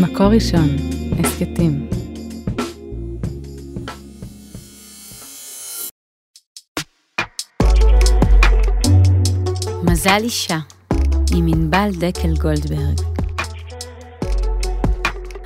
[0.00, 0.68] מקור ראשון,
[1.18, 1.88] הסכתים.
[9.82, 10.58] מזל אישה,
[11.34, 13.00] עם ענבל דקל גולדברג.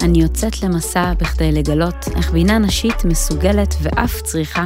[0.03, 4.65] אני יוצאת למסע בכדי לגלות איך בינה נשית מסוגלת ואף צריכה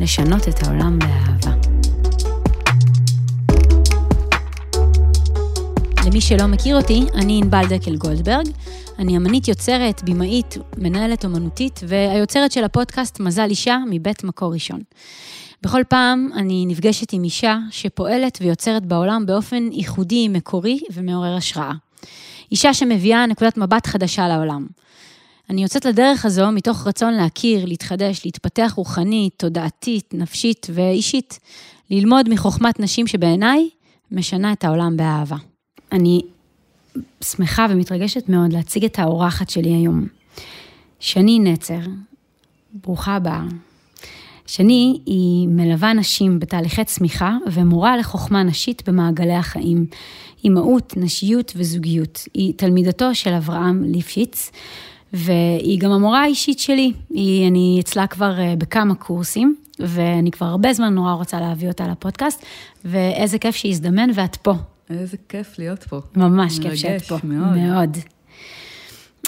[0.00, 1.77] לשנות את העולם באהבה.
[6.18, 8.46] למי שלא מכיר אותי, אני ענבל דקל גולדברג.
[8.98, 14.80] אני אמנית יוצרת, במאית, מנהלת אומנותית, והיוצרת של הפודקאסט מזל אישה מבית מקור ראשון.
[15.62, 21.72] בכל פעם אני נפגשת עם אישה שפועלת ויוצרת בעולם באופן ייחודי, מקורי ומעורר השראה.
[22.52, 24.66] אישה שמביאה נקודת מבט חדשה לעולם.
[25.50, 31.38] אני יוצאת לדרך הזו מתוך רצון להכיר, להתחדש, להתפתח רוחנית, תודעתית, נפשית ואישית.
[31.90, 33.68] ללמוד מחוכמת נשים שבעיניי
[34.10, 35.36] משנה את העולם באהבה.
[35.92, 36.20] אני
[37.24, 40.06] שמחה ומתרגשת מאוד להציג את האורחת שלי היום.
[41.00, 41.80] שני נצר,
[42.74, 43.44] ברוכה הבאה.
[44.46, 49.86] שני היא מלווה נשים בתהליכי צמיחה ומורה לחוכמה נשית במעגלי החיים,
[50.44, 52.28] אימהות, נשיות וזוגיות.
[52.34, 54.50] היא תלמידתו של אברהם ליפשיץ,
[55.12, 56.92] והיא גם המורה האישית שלי.
[57.10, 61.88] היא, אני אצלה כבר אה, בכמה קורסים, ואני כבר הרבה זמן נורא רוצה להביא אותה
[61.88, 62.44] לפודקאסט,
[62.84, 64.54] ואיזה כיף שהזדמן ואת פה.
[64.90, 66.00] איזה כיף להיות פה.
[66.16, 67.16] ממש כיף שאת פה.
[67.24, 67.56] מאוד.
[67.56, 67.96] מאוד.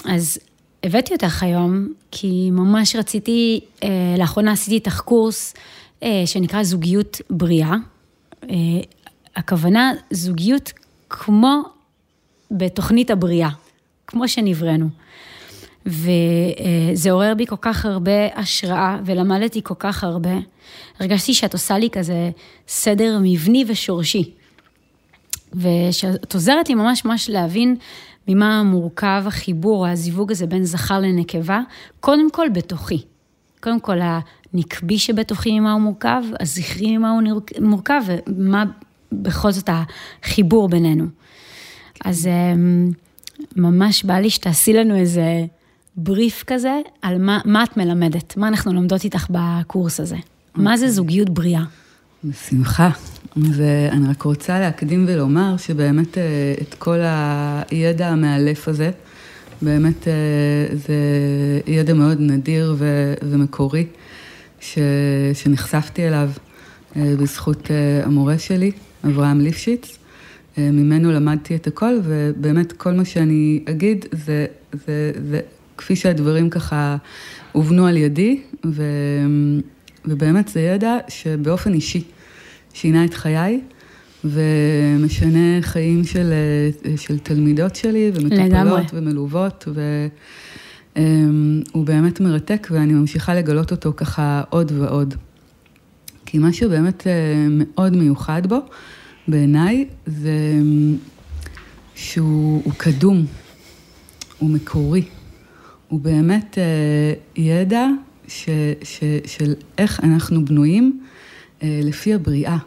[0.05, 0.37] אז
[0.83, 5.53] הבאתי אותך היום, כי ממש רציתי, אה, לאחרונה עשיתי איתך קורס
[6.03, 7.75] אה, שנקרא זוגיות בריאה.
[8.49, 8.55] אה,
[9.35, 10.71] הכוונה, זוגיות
[11.09, 11.61] כמו
[12.51, 13.49] בתוכנית הבריאה,
[14.07, 14.89] כמו שנבראנו.
[15.85, 20.33] וזה עורר בי כל כך הרבה השראה, ולמדתי כל כך הרבה.
[20.99, 22.29] הרגשתי שאת עושה לי כזה
[22.67, 24.31] סדר מבני ושורשי.
[25.53, 27.75] ושאת עוזרת לי ממש ממש להבין
[28.27, 31.61] ממה מורכב החיבור, הזיווג הזה בין זכר לנקבה,
[31.99, 33.01] קודם כל בתוכי.
[33.59, 37.21] קודם כל הנקבי שבתוכי ממה הוא מורכב, הזכרי ממה הוא
[37.61, 38.63] מורכב, ומה
[39.11, 39.69] בכל זאת
[40.23, 41.05] החיבור בינינו.
[42.05, 42.91] אז אמ,
[43.55, 45.45] ממש בא לי שתעשי לנו איזה
[45.95, 50.17] בריף כזה על מה, מה את מלמדת, מה אנחנו לומדות איתך בקורס הזה.
[50.55, 51.63] מה זה זוגיות בריאה?
[52.23, 52.89] בשמחה.
[53.35, 58.91] ואני רק רוצה להקדים ולומר שבאמת אה, את כל הידע המאלף הזה,
[59.61, 60.13] באמת אה,
[60.75, 60.93] זה
[61.67, 62.75] ידע מאוד נדיר
[63.21, 63.85] ומקורי,
[64.59, 64.77] ש,
[65.33, 66.29] שנחשפתי אליו
[66.95, 67.71] אה, בזכות
[68.03, 68.71] המורה שלי,
[69.05, 69.97] אברהם ליפשיץ.
[70.57, 75.39] ממנו למדתי את הכל, ובאמת כל מה שאני אגיד זה, זה, זה
[75.77, 76.97] כפי שהדברים ככה
[77.51, 78.83] הובנו על ידי, ו,
[80.05, 82.03] ובאמת זה ידע שבאופן אישי
[82.73, 83.61] שינה את חיי.
[84.23, 86.33] ומשנה חיים של,
[86.97, 89.67] של תלמידות שלי, ומטופלות ומלוות,
[90.95, 95.15] והוא באמת מרתק, ואני ממשיכה לגלות אותו ככה עוד ועוד.
[96.25, 97.07] כי מה שבאמת
[97.49, 98.57] מאוד מיוחד בו,
[99.27, 100.53] בעיניי, זה
[101.95, 103.25] שהוא קדום,
[104.39, 105.03] הוא מקורי,
[105.87, 106.57] הוא באמת
[107.35, 107.87] ידע
[108.27, 108.49] ש,
[108.83, 110.99] ש, של איך אנחנו בנויים
[111.63, 112.57] לפי הבריאה.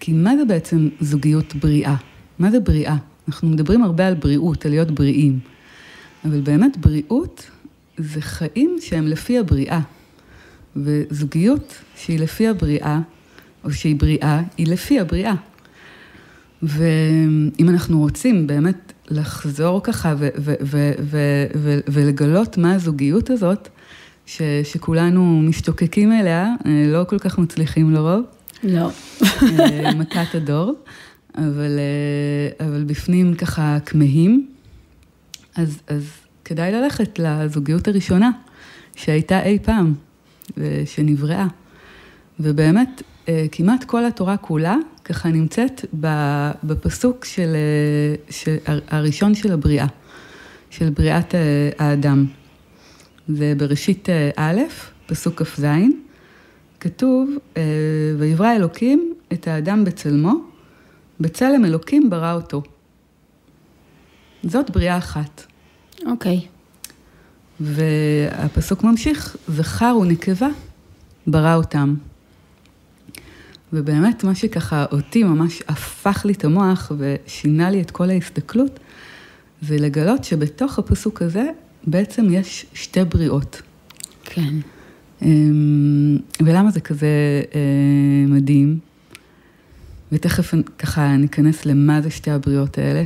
[0.00, 1.94] כי מה זה בעצם זוגיות בריאה?
[2.38, 2.96] מה זה בריאה?
[3.28, 5.38] אנחנו מדברים הרבה על בריאות, על להיות בריאים.
[6.24, 7.50] אבל באמת בריאות
[7.96, 9.80] זה חיים שהם לפי הבריאה.
[10.76, 13.00] וזוגיות שהיא לפי הבריאה,
[13.64, 15.34] או שהיא בריאה, היא לפי הבריאה.
[16.62, 23.68] ואם אנחנו רוצים באמת לחזור ככה ו- ו- ו- ולגלות מה הזוגיות הזאת,
[24.26, 26.48] ש- שכולנו משתוקקים אליה,
[26.86, 28.24] לא כל כך מצליחים לרוב,
[28.64, 28.90] לא.
[29.42, 30.74] אה, מכת הדור,
[31.38, 31.78] אבל,
[32.58, 34.46] אה, אבל בפנים ככה כמהים.
[35.56, 36.04] אז, אז
[36.44, 38.30] כדאי ללכת לזוגיות הראשונה
[38.96, 39.94] שהייתה אי פעם
[40.56, 41.46] ושנבראה.
[42.40, 45.84] ובאמת, אה, כמעט כל התורה כולה ככה נמצאת
[46.64, 47.56] בפסוק של,
[48.30, 49.86] של הראשון של הבריאה,
[50.70, 51.34] של בריאת
[51.78, 52.26] האדם.
[53.28, 54.60] זה בראשית א',
[55.06, 55.64] פסוק כ"ז.
[56.80, 57.62] כתוב, אה,
[58.18, 60.34] ויברא אלוקים את האדם בצלמו,
[61.20, 62.62] בצלם אלוקים ברא אותו.
[64.42, 65.46] זאת בריאה אחת.
[66.06, 66.40] אוקיי.
[66.40, 66.54] Okay.
[67.60, 70.48] והפסוק ממשיך, זכר ונקבה
[71.26, 71.94] ברא אותם.
[73.72, 78.80] ובאמת, מה שככה אותי ממש הפך לי את המוח ושינה לי את כל ההסתכלות,
[79.62, 81.50] זה לגלות שבתוך הפסוק הזה
[81.86, 83.62] בעצם יש שתי בריאות.
[84.24, 84.54] כן.
[85.22, 87.60] אמ, ולמה זה כזה אה,
[88.28, 88.78] מדהים?
[90.12, 93.04] ותכף ככה ניכנס למה זה שתי הבריאות האלה.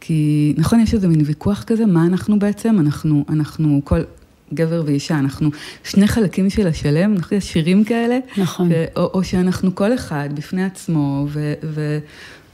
[0.00, 2.76] כי נכון, יש איזה מין ויכוח כזה, מה אנחנו בעצם?
[2.80, 4.00] אנחנו, אנחנו כל
[4.54, 5.50] גבר ואישה, אנחנו
[5.84, 8.18] שני חלקים של השלם, אנחנו יש שירים כאלה.
[8.38, 8.68] נכון.
[8.70, 11.98] ו, או, או שאנחנו כל אחד בפני עצמו, ו, ו,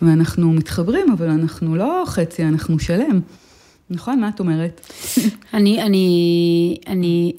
[0.02, 3.20] ואנחנו מתחברים, אבל אנחנו לא חצי, אנחנו שלם.
[3.90, 4.20] נכון?
[4.20, 4.80] מה את אומרת?
[5.54, 7.32] אני, אני, אני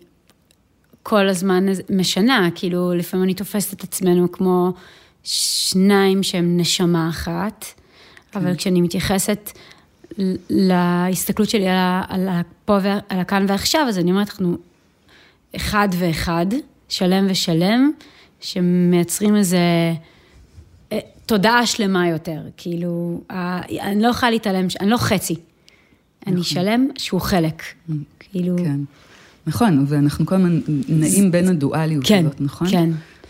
[1.03, 4.73] כל הזמן משנה, כאילו, לפעמים אני תופסת את עצמנו כמו
[5.23, 7.65] שניים שהם נשמה אחת,
[8.31, 8.39] כן.
[8.39, 9.51] אבל כשאני מתייחסת
[10.49, 14.57] להסתכלות שלי על, על הפה ועל הכאן ועכשיו, אז אני אומרת, אנחנו
[15.55, 16.45] אחד ואחד,
[16.89, 17.91] שלם ושלם,
[18.39, 19.57] שמייצרים איזה
[20.91, 22.41] אה, תודעה שלמה יותר.
[22.57, 23.21] כאילו,
[23.81, 25.35] אני לא יכולה להתעלם, אני לא חצי.
[26.27, 26.43] אני נכון.
[26.43, 27.63] שלם שהוא חלק.
[28.19, 28.55] כאילו...
[28.57, 28.79] כן.
[29.47, 30.59] נכון, ואנחנו כל הזמן
[30.89, 32.69] נעים בין הדואליות כן, הזאת, נכון?
[32.69, 32.89] כן.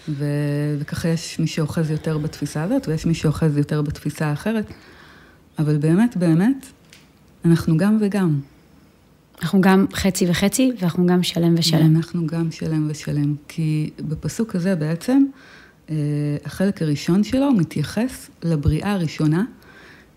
[0.09, 4.65] ו- וככה יש מי שאוחז יותר בתפיסה הזאת, ויש מי שאוחז יותר בתפיסה האחרת.
[5.59, 6.65] אבל באמת, באמת,
[7.45, 8.39] אנחנו גם וגם.
[9.41, 11.95] אנחנו גם חצי וחצי, ואנחנו גם שלם ושלם.
[11.95, 15.23] אנחנו גם שלם ושלם, כי בפסוק הזה בעצם,
[15.89, 15.95] אה,
[16.45, 19.43] החלק הראשון שלו מתייחס לבריאה הראשונה,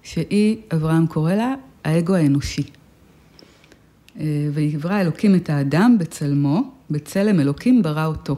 [0.02, 1.54] שהיא, אברהם קורא לה,
[1.86, 2.62] האגו האנושי.
[4.20, 4.24] אה,
[4.54, 8.36] ויברא אלוקים את האדם בצלמו, בצלם אלוקים ברא אותו.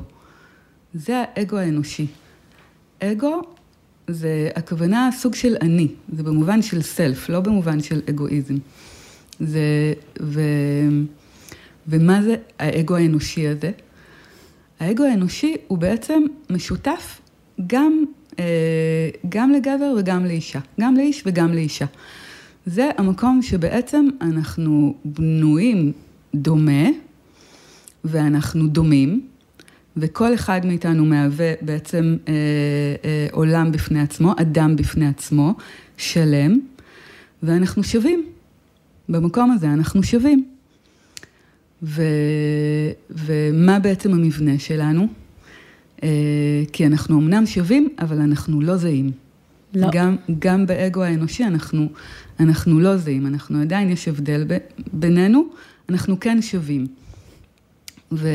[0.94, 2.06] זה האגו האנושי.
[3.02, 3.42] אגו
[4.08, 8.54] זה הכוונה סוג של אני, זה במובן של סלף, לא במובן של אגואיזם.
[9.40, 9.92] זה,
[10.22, 10.40] ו,
[11.88, 13.70] ומה זה האגו האנושי הזה?
[14.80, 17.20] האגו האנושי הוא בעצם משותף
[17.66, 18.04] גם,
[18.38, 18.44] אה,
[19.28, 21.86] גם לגבר וגם לאישה, גם לאיש וגם לאישה.
[22.68, 25.92] זה המקום שבעצם אנחנו בנויים
[26.34, 26.88] דומה,
[28.04, 29.26] ואנחנו דומים,
[29.96, 32.32] וכל אחד מאיתנו מהווה בעצם אה,
[33.04, 35.54] אה, עולם בפני עצמו, אדם בפני עצמו,
[35.96, 36.60] שלם,
[37.42, 38.26] ואנחנו שווים.
[39.08, 40.44] במקום הזה אנחנו שווים.
[41.82, 42.02] ו,
[43.10, 45.08] ומה בעצם המבנה שלנו?
[46.02, 46.08] אה,
[46.72, 49.27] כי אנחנו אמנם שווים, אבל אנחנו לא זהים.
[49.74, 49.88] לא.
[49.92, 51.88] גם, גם באגו האנושי אנחנו,
[52.40, 54.56] אנחנו לא זהים, אנחנו עדיין יש הבדל ב,
[54.92, 55.48] בינינו,
[55.88, 56.86] אנחנו כן שווים.
[58.12, 58.28] ו,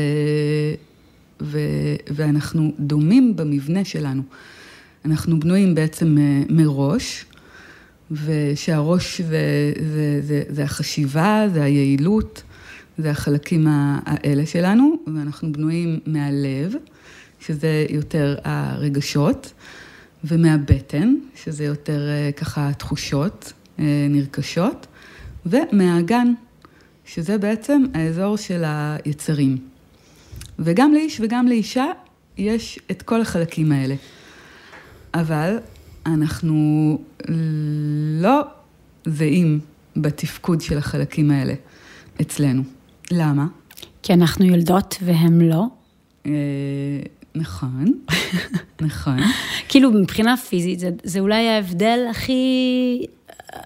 [1.42, 1.58] ו,
[2.10, 4.22] ואנחנו דומים במבנה שלנו.
[5.04, 7.24] אנחנו בנויים בעצם אה, מראש,
[8.10, 12.42] ושהראש זה, זה, זה, זה החשיבה, זה היעילות,
[12.98, 16.74] זה החלקים האלה שלנו, ואנחנו בנויים מהלב,
[17.40, 19.52] שזה יותר הרגשות,
[20.24, 24.86] ומהבטן, שזה יותר אה, ככה תחושות אה, נרכשות,
[25.46, 26.32] ומהאגן,
[27.04, 29.58] שזה בעצם האזור של היצרים.
[30.58, 31.86] וגם לאיש וגם לאישה
[32.38, 33.94] יש את כל החלקים האלה.
[35.14, 35.56] אבל
[36.06, 36.98] אנחנו
[38.20, 38.42] לא
[39.04, 39.60] זהים
[39.96, 41.54] בתפקוד של החלקים האלה
[42.20, 42.62] אצלנו.
[43.10, 43.46] למה?
[44.02, 45.66] כי אנחנו יולדות והם לא.
[47.34, 47.84] נכון,
[48.86, 49.16] נכון.
[49.68, 53.06] כאילו, מבחינה פיזית, זה, זה אולי ההבדל הכי,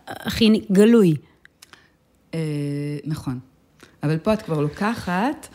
[0.07, 1.17] הכי גלוי.
[2.35, 2.41] אה,
[3.05, 3.39] נכון.
[4.03, 5.49] אבל פה את כבר לוקחת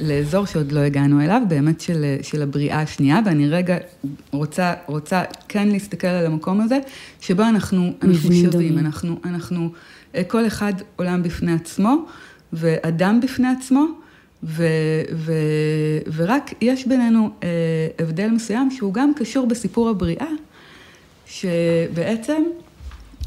[0.00, 3.76] לאזור שעוד לא הגענו אליו, באמת של, של הבריאה השנייה, ואני רגע
[4.30, 6.78] רוצה, רוצה כן להסתכל על המקום הזה,
[7.20, 9.72] שבו אנחנו, אנחנו שווים, אנחנו, אנחנו,
[10.14, 12.06] אה, כל אחד עולם בפני עצמו,
[12.52, 13.86] ואדם בפני עצמו,
[14.44, 14.66] ו,
[15.14, 15.32] ו,
[16.14, 17.48] ורק יש בינינו אה,
[17.98, 20.28] הבדל מסוים שהוא גם קשור בסיפור הבריאה,
[21.26, 22.42] שבעצם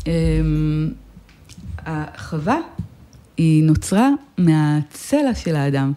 [0.08, 0.14] אה,
[1.86, 2.60] החווה
[3.38, 5.94] היא נוצרה מהצלע של האדם.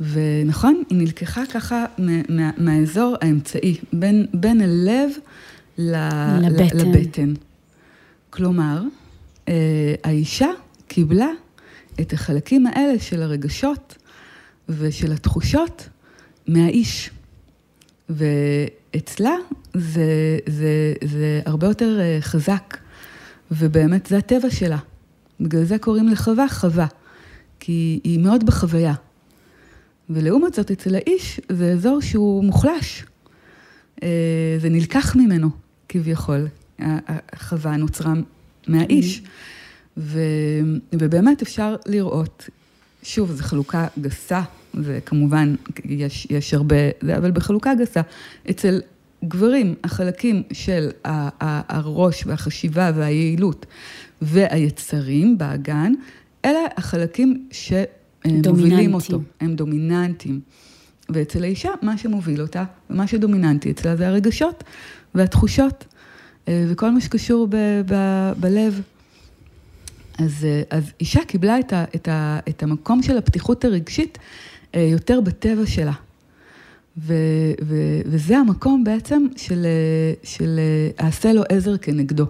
[0.00, 5.10] ונכון, היא נלקחה ככה מה, מהאזור האמצעי, בין, בין הלב
[5.78, 6.78] לבטן.
[6.78, 7.32] לבטן.
[8.30, 8.82] כלומר,
[9.48, 10.48] אה, האישה
[10.88, 11.28] קיבלה
[12.00, 13.96] את החלקים האלה של הרגשות
[14.68, 15.88] ושל התחושות
[16.46, 17.10] מהאיש.
[18.08, 19.34] ואצלה
[19.74, 22.76] זה, זה, זה הרבה יותר אה, חזק,
[23.50, 24.78] ובאמת זה הטבע שלה.
[25.40, 26.86] בגלל זה קוראים לחווה חווה,
[27.60, 28.94] כי היא מאוד בחוויה.
[30.10, 33.04] ולעומת זאת, אצל האיש זה אזור שהוא מוחלש.
[34.02, 35.50] אה, זה נלקח ממנו,
[35.88, 36.46] כביכול.
[36.78, 38.12] החווה נוצרה
[38.68, 39.22] מהאיש.
[39.98, 40.20] ו,
[40.92, 42.48] ובאמת אפשר לראות,
[43.02, 44.42] שוב, זו חלוקה גסה,
[44.74, 46.76] וכמובן, יש, יש הרבה,
[47.16, 48.00] אבל בחלוקה גסה,
[48.50, 48.80] אצל
[49.24, 53.66] גברים, החלקים של הראש והחשיבה והיעילות
[54.22, 55.92] והיצרים באגן,
[56.44, 57.72] אלה החלקים ש...
[58.26, 60.40] מובילים אותו, הם דומיננטיים.
[61.08, 64.64] ואצל האישה, מה שמוביל אותה, ומה שדומיננטי אצלה זה הרגשות
[65.14, 65.84] והתחושות,
[66.48, 68.82] אה, וכל מה שקשור ב- ב- בלב
[70.18, 74.18] אז, אה, אז אישה קיבלה את, ה, את, ה, את המקום של הפתיחות הרגשית
[74.74, 75.92] אה, יותר בטבע שלה.
[76.98, 77.14] ו,
[77.64, 80.60] ו, וזה המקום בעצם של, אה, של
[80.98, 82.26] העשה לו עזר כנגדו.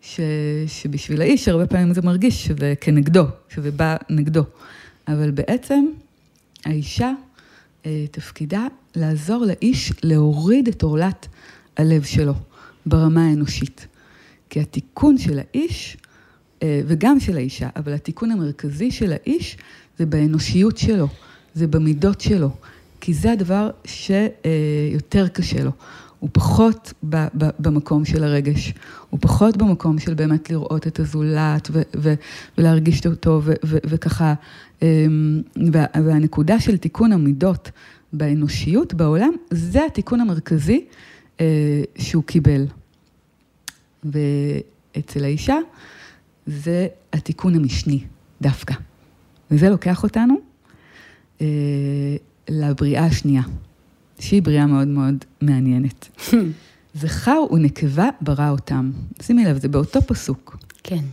[0.00, 0.20] ש,
[0.66, 4.42] שבשביל האיש הרבה פעמים זה מרגיש שזה כנגדו, שזה בא נגדו.
[5.08, 5.84] אבל בעצם
[6.64, 7.12] האישה,
[8.10, 8.66] תפקידה
[8.96, 11.28] לעזור לאיש להוריד את עורלת
[11.76, 12.34] הלב שלו
[12.86, 13.86] ברמה האנושית.
[14.50, 15.96] כי התיקון של האיש
[16.64, 19.56] וגם של האישה, אבל התיקון המרכזי של האיש
[19.98, 21.08] זה באנושיות שלו,
[21.54, 22.50] זה במידות שלו,
[23.00, 25.70] כי זה הדבר שיותר קשה לו.
[26.18, 26.92] הוא פחות
[27.58, 28.74] במקום של הרגש,
[29.10, 31.70] הוא פחות במקום של באמת לראות את הזולת
[32.58, 34.34] ולהרגיש אותו וככה,
[34.82, 35.42] אמ,
[36.04, 37.70] והנקודה של תיקון המידות
[38.12, 40.84] באנושיות בעולם, זה התיקון המרכזי
[41.40, 42.66] אה, שהוא קיבל.
[44.04, 45.56] ואצל האישה,
[46.48, 48.04] זה התיקון המשני
[48.40, 48.74] דווקא.
[49.50, 50.34] וזה לוקח אותנו
[51.40, 51.46] אה,
[52.48, 53.42] לבריאה השנייה,
[54.18, 56.08] שהיא בריאה מאוד מאוד מעניינת.
[56.94, 58.90] זכר ונקבה ברא אותם.
[59.22, 60.56] שימי לב, זה באותו פסוק.
[60.82, 61.04] כן.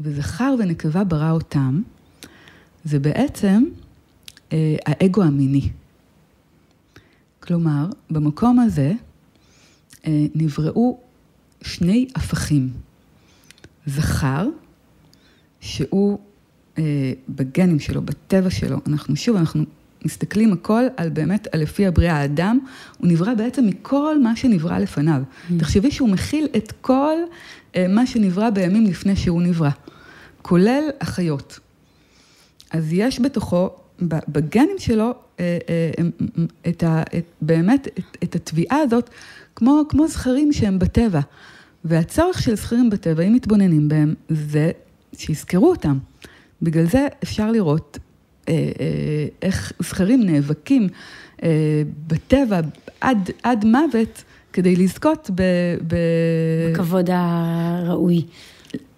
[0.00, 1.82] וזכר ונקבה ברא אותם,
[2.84, 3.64] זה בעצם
[4.52, 5.68] אה, האגו המיני.
[7.40, 8.92] כלומר, במקום הזה
[10.06, 10.98] אה, נבראו
[11.62, 12.70] שני הפכים.
[13.86, 14.46] זכר,
[15.60, 16.18] שהוא
[16.78, 19.64] אה, בגנים שלו, בטבע שלו, אנחנו שוב, אנחנו
[20.04, 22.58] מסתכלים הכל על באמת, על לפי הבריאה, האדם,
[22.98, 25.22] הוא נברא בעצם מכל מה שנברא לפניו.
[25.22, 25.52] Mm.
[25.58, 27.14] תחשבי שהוא מכיל את כל
[27.76, 29.70] אה, מה שנברא בימים לפני שהוא נברא,
[30.42, 31.58] כולל החיות.
[32.70, 33.70] אז יש בתוכו,
[34.02, 35.90] בגנים שלו, אה, אה,
[36.68, 39.10] את ה, את, באמת את, את התביעה הזאת,
[39.56, 41.20] כמו, כמו זכרים שהם בטבע.
[41.84, 44.70] והצורך של זכירים בטבע, אם מתבוננים בהם, זה
[45.16, 45.98] שיזכרו אותם.
[46.62, 47.98] בגלל זה אפשר לראות
[48.48, 50.88] אה, אה, איך זכרים נאבקים
[51.42, 52.60] אה, בטבע
[53.00, 55.42] עד, עד מוות כדי לזכות ב...
[55.86, 55.96] ב...
[56.72, 58.24] בכבוד הראוי.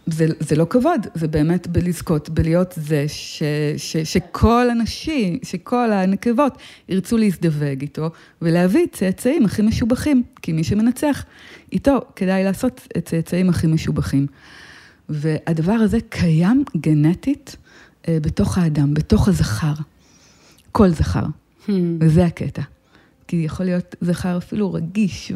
[0.06, 3.42] זה, זה לא כבוד, זה באמת בלזכות, בלהיות זה ש,
[3.76, 8.10] ש, שכל הנשים, שכל הנקבות ירצו להזדווג איתו
[8.42, 11.24] ולהביא צאצאים הכי משובחים, כי מי שמנצח
[11.72, 14.26] איתו כדאי לעשות את צאצאים הכי משובחים.
[15.08, 17.56] והדבר הזה קיים גנטית
[18.08, 19.74] אה, בתוך האדם, בתוך הזכר,
[20.72, 21.24] כל זכר,
[21.66, 21.70] hmm.
[22.00, 22.62] וזה הקטע.
[23.28, 25.32] כי יכול להיות זכר אפילו רגיש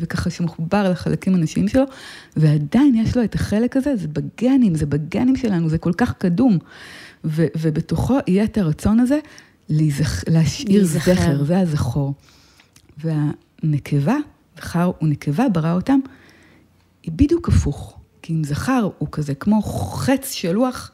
[0.00, 1.84] וככה שמחובר לחלקים הנשיים שלו,
[2.36, 6.58] ועדיין יש לו את החלק הזה, זה בגנים, זה בגנים שלנו, זה כל כך קדום.
[7.24, 9.18] ובתוכו יהיה את הרצון הזה
[9.68, 10.28] להיזכ...
[10.28, 11.14] להשאיר להיזכר.
[11.14, 12.14] זכר, זה הזכור.
[12.98, 14.16] והנקבה,
[14.56, 15.98] זכר ונקבה ברא אותם,
[17.02, 17.95] היא בדיוק הפוך.
[18.26, 20.90] כי אם זכר הוא כזה כמו חץ של לוח,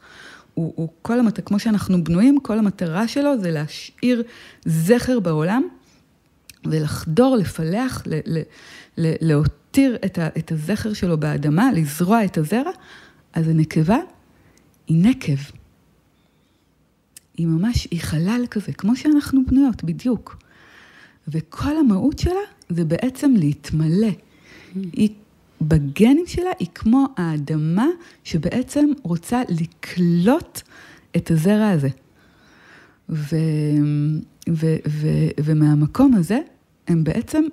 [0.53, 1.39] הוא, הוא כל המת...
[1.45, 4.23] כמו שאנחנו בנויים, כל המטרה שלו זה להשאיר
[4.65, 5.63] זכר בעולם
[6.65, 8.41] ולחדור, לפלח, ל, ל,
[8.97, 12.71] ל, להותיר את, ה, את הזכר שלו באדמה, לזרוע את הזרע,
[13.33, 13.97] אז הנקבה
[14.87, 15.41] היא נקב.
[17.37, 20.37] היא ממש, היא חלל כזה, כמו שאנחנו בנויות, בדיוק.
[21.27, 24.11] וכל המהות שלה זה בעצם להתמלא.
[24.75, 25.09] היא
[25.67, 27.87] בגנים שלה היא כמו האדמה
[28.23, 30.61] שבעצם רוצה לקלוט
[31.15, 31.89] את הזרע הזה.
[33.09, 33.35] ו,
[34.49, 35.07] ו, ו,
[35.43, 36.39] ומהמקום הזה
[36.87, 37.43] הם בעצם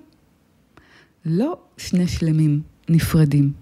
[1.26, 3.52] לא שני שלמים נפרדים.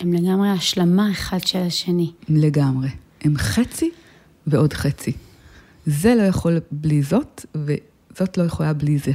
[0.00, 2.12] הם לגמרי השלמה אחד של השני.
[2.28, 2.88] לגמרי.
[3.20, 3.90] הם חצי
[4.46, 5.12] ועוד חצי.
[5.86, 9.12] זה לא יכול בלי זאת, וזאת לא יכולה בלי זה.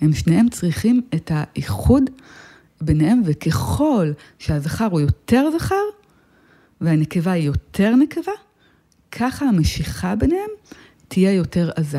[0.00, 2.02] הם שניהם צריכים את האיחוד
[2.80, 5.74] ביניהם, וככל שהזכר הוא יותר זכר,
[6.80, 8.32] והנקבה היא יותר נקבה,
[9.12, 10.50] ככה המשיכה ביניהם
[11.08, 11.98] תהיה יותר עזה.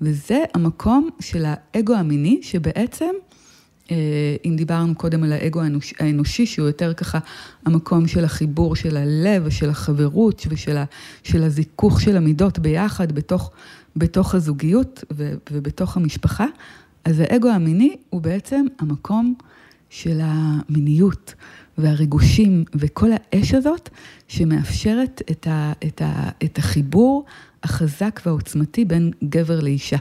[0.00, 3.10] וזה המקום של האגו המיני, שבעצם,
[3.90, 3.96] אה,
[4.44, 7.18] אם דיברנו קודם על האגו האנוש, האנושי, שהוא יותר ככה
[7.66, 10.84] המקום של החיבור של הלב ושל החברות ושל ה,
[11.22, 13.50] של הזיכוך של המידות ביחד בתוך,
[13.96, 15.04] בתוך הזוגיות
[15.50, 16.46] ובתוך המשפחה,
[17.04, 19.34] אז האגו המיני הוא בעצם המקום
[19.90, 21.34] של המיניות
[21.78, 23.88] והריגושים וכל האש הזאת
[24.28, 27.24] שמאפשרת את, ה, את, ה, את החיבור
[27.62, 29.96] החזק והעוצמתי בין גבר לאישה.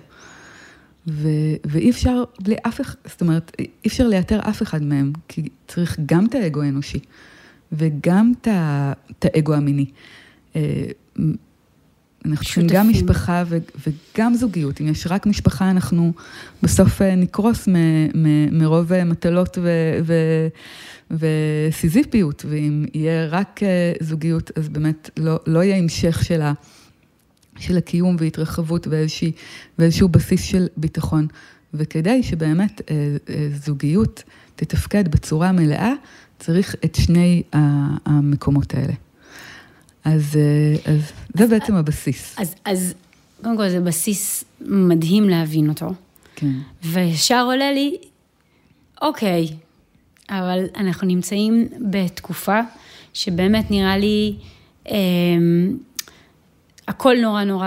[1.07, 1.29] ו,
[1.65, 5.99] ואי אפשר בלי אף אחד, זאת אומרת, אי אפשר לייתר אף אחד מהם, כי צריך
[6.05, 6.99] גם את האגו האנושי
[7.71, 9.85] וגם את האגו המיני.
[12.25, 14.81] אה, אנחנו צריכים גם משפחה ו, וגם זוגיות.
[14.81, 16.13] אם יש רק משפחה, אנחנו
[16.63, 17.75] בסוף אה, נקרוס מ,
[18.23, 19.69] מ, מרוב אה, מטלות ו,
[20.05, 20.13] ו,
[21.11, 26.53] וסיזיפיות, ואם יהיה רק אה, זוגיות, אז באמת לא, לא יהיה המשך של, ה,
[27.59, 29.27] של הקיום והתרחבות ואיזשה,
[29.79, 31.27] ואיזשהו בסיס של ביטחון.
[31.77, 32.81] וכדי שבאמת
[33.65, 34.23] זוגיות
[34.55, 35.91] תתפקד בצורה מלאה,
[36.39, 37.43] צריך את שני
[38.05, 38.93] המקומות האלה.
[40.05, 42.35] אז, אה, אז זה בעצם הבסיס.
[42.39, 42.93] אז, אז
[43.43, 45.93] קודם כל זה בסיס מדהים להבין אותו.
[46.35, 46.51] כן.
[46.83, 47.97] וישר עולה לי,
[49.01, 49.47] אוקיי,
[50.29, 52.59] אבל אנחנו נמצאים בתקופה
[53.13, 54.35] שבאמת נראה לי,
[54.89, 54.95] אה,
[56.87, 57.65] הכל נורא נורא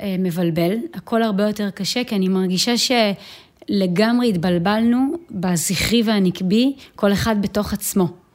[0.00, 7.42] אה, מבלבל, הכל הרבה יותר קשה, כי אני מרגישה שלגמרי התבלבלנו בזכרי והנקבי, כל אחד
[7.42, 8.25] בתוך עצמו.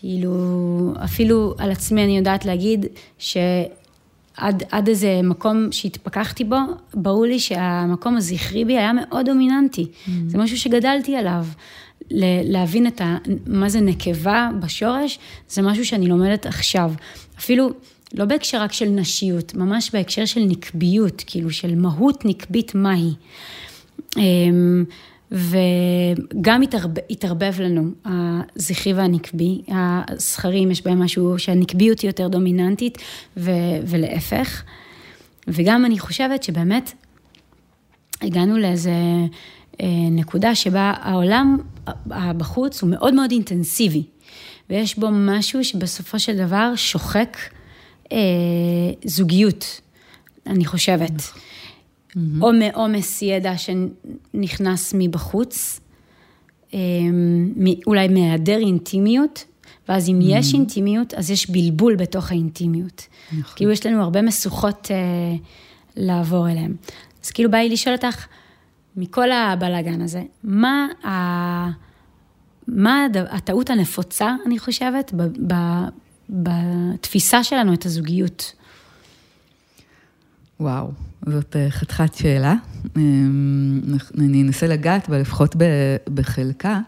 [0.00, 2.86] כאילו, אפילו על עצמי אני יודעת להגיד
[3.18, 6.56] שעד עד איזה מקום שהתפכחתי בו,
[6.94, 9.82] ברור לי שהמקום הזכרי בי היה מאוד דומיננטי.
[9.82, 10.10] Mm-hmm.
[10.26, 11.46] זה משהו שגדלתי עליו.
[12.44, 15.18] להבין את ה, מה זה נקבה בשורש,
[15.48, 16.92] זה משהו שאני לומדת עכשיו.
[17.38, 17.70] אפילו
[18.14, 23.12] לא בהקשר רק של נשיות, ממש בהקשר של נקביות, כאילו של מהות נקבית מהי.
[25.32, 32.98] וגם התערב, התערבב לנו הזכרי והנקבי, הזכרים יש בהם משהו שהנקביות היא יותר דומיננטית
[33.36, 33.50] ו,
[33.86, 34.62] ולהפך.
[35.48, 36.92] וגם אני חושבת שבאמת
[38.22, 38.90] הגענו לאיזה
[39.80, 41.58] אה, נקודה שבה העולם
[42.06, 44.02] בחוץ הוא מאוד מאוד אינטנסיבי,
[44.70, 47.36] ויש בו משהו שבסופו של דבר שוחק
[48.12, 48.18] אה,
[49.04, 49.80] זוגיות,
[50.46, 51.22] אני חושבת.
[52.16, 52.42] Mm-hmm.
[52.42, 55.80] או מעומס ידע שנכנס מבחוץ,
[56.72, 56.78] אמ,
[57.86, 59.44] אולי מהיעדר אינטימיות,
[59.88, 60.24] ואז אם mm-hmm.
[60.26, 63.06] יש אינטימיות, אז יש בלבול בתוך האינטימיות.
[63.32, 63.56] נכון.
[63.56, 65.36] כאילו יש לנו הרבה משוכות אה,
[65.96, 66.74] לעבור אליהן.
[67.24, 68.26] אז כאילו בא לי לשאול אותך,
[68.96, 71.10] מכל הבלאגן הזה, מה, ה...
[72.68, 75.52] מה הטעות הנפוצה, אני חושבת, ב...
[75.52, 75.54] ב...
[76.32, 78.52] בתפיסה שלנו את הזוגיות?
[80.60, 80.92] וואו,
[81.26, 82.54] זאת אה, חתיכת שאלה.
[82.96, 83.80] אמ,
[84.18, 85.56] אני אנסה לגעת בה לפחות
[86.14, 86.80] בחלקה,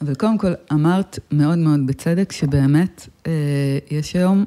[0.00, 3.32] אבל קודם כל אמרת מאוד מאוד בצדק שבאמת אה,
[3.90, 4.44] יש היום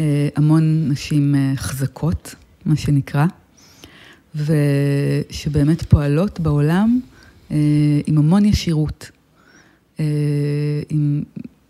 [0.00, 3.26] אה, המון נשים חזקות, מה שנקרא,
[4.34, 7.00] ושבאמת פועלות בעולם
[8.06, 9.10] עם המון ישירות.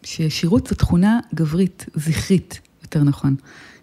[0.03, 3.37] שישירות זו תכונה גברית, זכרית, יותר נכון.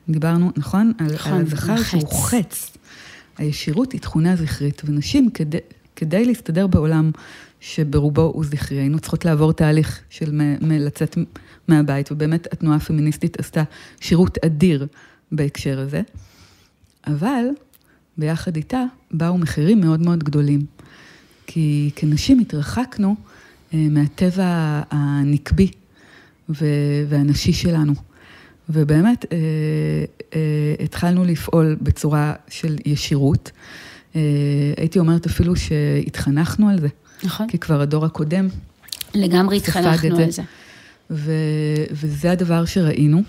[0.09, 0.93] דיברנו, נכון?
[0.99, 2.77] נכון, על הזכר שהוא חץ.
[3.37, 5.57] הישירות היא תכונה זכרית, ונשים, כדי,
[5.95, 7.11] כדי להסתדר בעולם
[7.59, 11.17] שברובו הוא זכרי, היינו צריכות לעבור תהליך של מ- מ- לצאת
[11.67, 13.63] מהבית, ובאמת התנועה הפמיניסטית עשתה
[13.99, 14.87] שירות אדיר
[15.31, 16.01] בהקשר הזה,
[17.07, 17.45] אבל
[18.17, 20.65] ביחד איתה באו מחירים מאוד מאוד גדולים.
[21.47, 23.15] כי כנשים התרחקנו
[23.73, 25.71] אה, מהטבע הנקבי
[27.09, 27.93] והנשי שלנו.
[28.69, 29.37] ובאמת אה,
[30.35, 30.39] אה,
[30.83, 33.51] התחלנו לפעול בצורה של ישירות.
[34.15, 34.21] אה,
[34.77, 36.87] הייתי אומרת אפילו שהתחנכנו על זה.
[37.23, 37.47] נכון.
[37.47, 38.47] כי כבר הדור הקודם
[39.13, 40.41] לגמרי התחנכנו על זה.
[41.09, 41.31] ו,
[41.91, 43.23] וזה הדבר שראינו.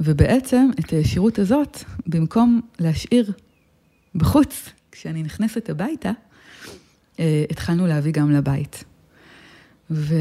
[0.00, 3.32] ובעצם את הישירות הזאת, במקום להשאיר
[4.14, 6.10] בחוץ, כשאני נכנסת הביתה,
[7.20, 8.84] אה, התחלנו להביא גם לבית.
[9.90, 10.14] ו,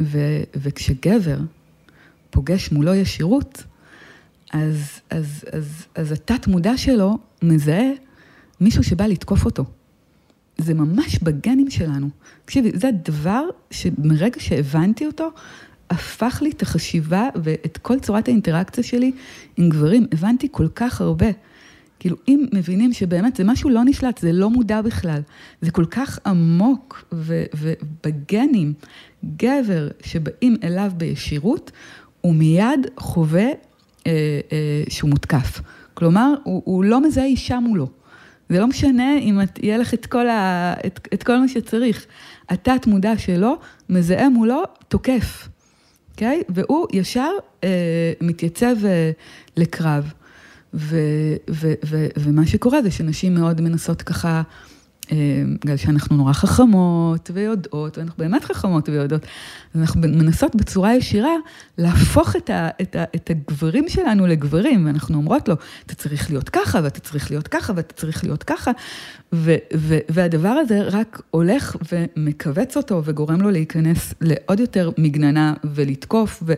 [0.00, 0.18] ו,
[0.56, 1.38] וכשגבר
[2.32, 3.64] פוגש מולו ישירות,
[4.52, 7.90] אז, אז, אז, אז התת מודע שלו מזהה
[8.60, 9.64] מישהו שבא לתקוף אותו.
[10.58, 12.08] זה ממש בגנים שלנו.
[12.44, 15.30] תקשיבי, זה הדבר שמרגע שהבנתי אותו,
[15.90, 19.12] הפך לי את החשיבה ואת כל צורת האינטראקציה שלי
[19.56, 20.06] עם גברים.
[20.12, 21.26] הבנתי כל כך הרבה.
[21.98, 25.20] כאילו, אם מבינים שבאמת זה משהו לא נשלט, זה לא מודע בכלל,
[25.60, 28.72] זה כל כך עמוק ובגנים,
[29.36, 31.70] גבר שבאים אליו בישירות,
[32.22, 33.50] הוא מיד חווה אה,
[34.06, 35.60] אה, שהוא מותקף.
[35.94, 37.88] כלומר, הוא, הוא לא מזהה אישה מולו.
[38.48, 42.06] זה לא משנה אם את, יהיה לך את כל, ה, את, את כל מה שצריך.
[42.48, 43.56] התת מודע שלו
[43.88, 45.48] מזהה מולו תוקף,
[46.10, 46.42] אוקיי?
[46.48, 46.52] Okay?
[46.54, 47.30] והוא ישר
[47.64, 49.10] אה, מתייצב אה,
[49.56, 50.12] לקרב.
[50.74, 50.96] ו,
[51.50, 54.42] ו, ו, ומה שקורה זה שנשים מאוד מנסות ככה
[55.60, 59.22] בגלל שאנחנו נורא חכמות ויודעות, ואנחנו באמת חכמות ויודעות,
[59.74, 61.34] אז אנחנו מנסות בצורה ישירה
[61.78, 65.54] להפוך את, ה, את, ה, את הגברים שלנו לגברים, ואנחנו אומרות לו,
[65.86, 68.70] אתה צריך להיות ככה, ואתה צריך להיות ככה, ואתה צריך להיות ככה,
[69.32, 76.42] ו, ו, והדבר הזה רק הולך ומכווץ אותו וגורם לו להיכנס לעוד יותר מגננה ולתקוף,
[76.46, 76.52] ו,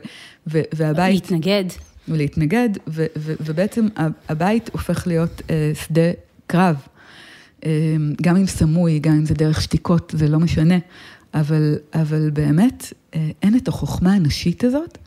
[0.47, 1.31] ו, והבית...
[1.31, 1.65] להתנגד.
[2.09, 3.89] ולהתנגד, ו, ו, ובעצם
[4.29, 6.11] הבית הופך להיות אה, שדה
[6.47, 6.77] קרב.
[7.65, 10.79] אה, גם אם סמוי, גם אם זה דרך שתיקות, זה לא משנה,
[11.35, 14.99] אבל, אבל באמת אה, אין את החוכמה הנשית הזאת,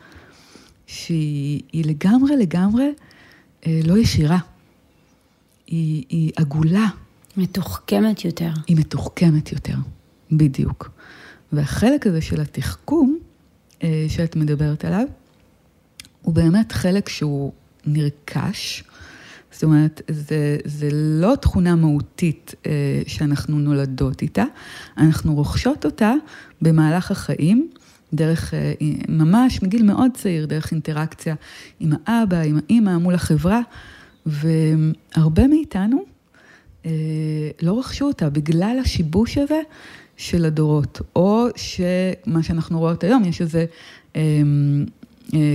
[0.87, 2.93] שהיא לגמרי לגמרי
[3.67, 4.39] אה, לא ישירה.
[5.67, 6.87] היא, היא עגולה.
[7.37, 8.49] מתוחכמת יותר.
[8.67, 9.75] היא מתוחכמת יותר,
[10.31, 10.89] בדיוק.
[11.51, 13.17] והחלק הזה של התחכום
[13.83, 15.05] אה, שאת מדברת עליו,
[16.21, 17.51] הוא באמת חלק שהוא
[17.85, 18.83] נרכש.
[19.51, 22.71] זאת אומרת, זה, זה לא תכונה מהותית אה,
[23.07, 24.43] שאנחנו נולדות איתה,
[24.97, 26.13] אנחנו רוכשות אותה
[26.61, 27.69] במהלך החיים,
[28.13, 28.73] דרך, אה,
[29.09, 31.35] ממש מגיל מאוד צעיר, דרך אינטראקציה
[31.79, 33.61] עם האבא, עם האימא, מול החברה,
[34.25, 36.05] והרבה מאיתנו
[36.85, 36.91] אה,
[37.61, 39.61] לא רכשו אותה בגלל השיבוש הזה
[40.17, 43.65] של הדורות, או שמה שאנחנו רואות היום, יש איזה
[44.15, 44.21] אה,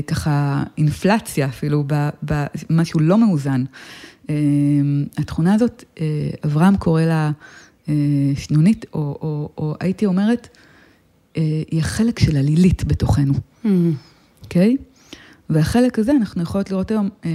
[0.06, 1.85] ככה אינפלציה אפילו,
[2.22, 3.64] במשהו לא מאוזן.
[4.30, 4.35] אה,
[5.18, 7.30] התכונה הזאת, אה, אברהם קורא לה
[7.88, 7.94] אה,
[8.37, 10.48] שנונית, או, או, או הייתי אומרת,
[11.37, 13.68] אה, היא החלק של הלילית בתוכנו, mm.
[14.42, 14.76] אוקיי?
[14.76, 14.80] Mm.
[14.80, 14.92] Okay?
[15.50, 17.30] והחלק הזה, אנחנו יכולות לראות היום אה,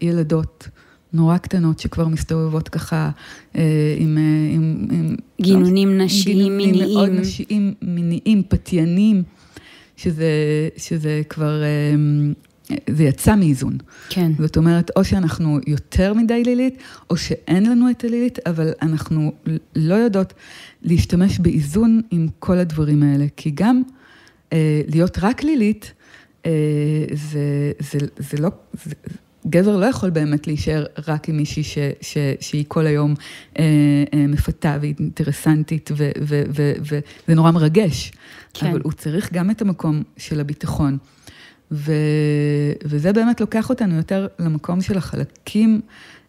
[0.00, 0.68] ילדות.
[1.12, 3.10] נורא קטנות שכבר מסתובבות ככה
[3.56, 3.62] אה,
[3.98, 4.18] עם...
[4.18, 6.72] אה, עם, עם גינונים לא, נשיים, מיניים.
[6.72, 9.22] גינונים מאוד נשיים, מיניים, פתיינים,
[9.96, 10.28] שזה,
[10.76, 11.94] שזה כבר, אה,
[12.90, 13.78] זה יצא מאיזון.
[14.08, 14.32] כן.
[14.38, 16.78] זאת אומרת, או שאנחנו יותר מדי לילית,
[17.10, 19.32] או שאין לנו את הלילית, אבל אנחנו
[19.76, 20.32] לא יודעות
[20.82, 23.26] להשתמש באיזון עם כל הדברים האלה.
[23.36, 23.82] כי גם
[24.52, 25.92] אה, להיות רק לילית,
[26.46, 26.50] אה,
[27.12, 28.48] זה, זה, זה לא...
[28.84, 28.94] זה,
[29.46, 33.14] גבר לא יכול באמת להישאר רק עם מישהי ש, ש, שהיא כל היום
[33.58, 33.64] אה,
[34.14, 35.90] אה, מפתה ואינטרסנטית,
[36.26, 38.12] וזה נורא מרגש.
[38.54, 38.66] כן.
[38.66, 40.98] אבל הוא צריך גם את המקום של הביטחון.
[41.72, 41.92] ו,
[42.84, 45.80] וזה באמת לוקח אותנו יותר למקום של החלקים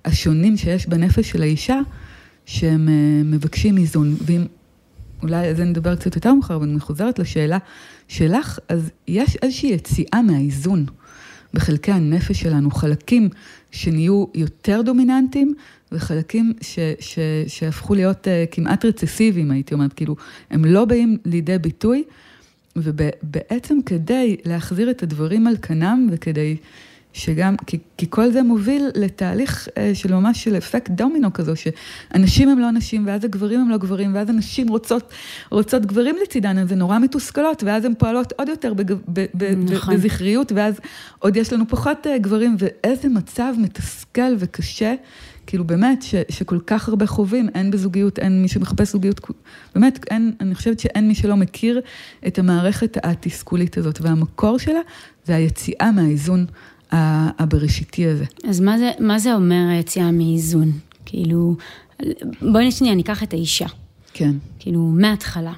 [0.05, 1.79] השונים שיש בנפש של האישה,
[2.45, 4.15] שהם אה, מבקשים איזון.
[4.21, 4.45] ואם,
[5.23, 7.57] אולי על זה נדבר קצת יותר מאוחר, אבל אני חוזרת לשאלה
[8.07, 10.85] שלך, אז יש איזושהי יציאה מהאיזון.
[11.53, 13.29] בחלקי הנפש שלנו, חלקים
[13.71, 15.53] שנהיו יותר דומיננטיים
[15.91, 20.15] וחלקים ש, ש, שהפכו להיות uh, כמעט רצסיביים, הייתי אומרת, כאילו,
[20.49, 22.03] הם לא באים לידי ביטוי,
[22.75, 26.57] ובעצם כדי להחזיר את הדברים על כנם וכדי
[27.13, 32.49] שגם, כי, כי כל זה מוביל לתהליך אה, של ממש של אפקט דומינו כזו, שאנשים
[32.49, 35.13] הם לא אנשים, ואז הגברים הם לא גברים, ואז הנשים רוצות,
[35.49, 39.43] רוצות גברים לצידן, אז הן נורא מתוסכלות, ואז הן פועלות עוד יותר בג, ב, ב,
[39.43, 39.95] נכון.
[39.95, 40.79] בזכריות, ואז
[41.19, 44.93] עוד יש לנו פחות אה, גברים, ואיזה מצב מתסכל וקשה.
[45.47, 49.21] כאילו באמת, ש, שכל כך הרבה חווים, אין בזוגיות, אין מי שמחפש זוגיות,
[49.75, 51.81] באמת, אין, אני חושבת שאין מי שלא מכיר
[52.27, 54.79] את המערכת התסכולית הזאת, והמקור שלה
[55.25, 56.45] זה היציאה מהאיזון
[57.39, 58.25] הבראשיתי הזה.
[58.49, 60.71] אז מה זה, מה זה אומר היציאה מאיזון?
[61.05, 61.55] כאילו,
[62.41, 63.67] בואי שנייה, ניקח את האישה.
[64.13, 64.31] כן.
[64.59, 65.53] כאילו, מההתחלה.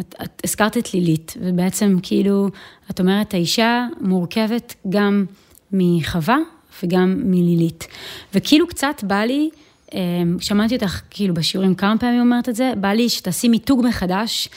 [0.00, 2.48] את, את הזכרת את לילית, ובעצם כאילו,
[2.90, 5.24] את אומרת, האישה מורכבת גם
[5.72, 6.36] מחווה
[6.82, 7.86] וגם מלילית.
[8.34, 9.50] וכאילו קצת בא לי,
[9.94, 14.48] אמ, שמעתי אותך כאילו בשיעורים כמה פעמים אומרת את זה, בא לי שתעשי מיתוג מחדש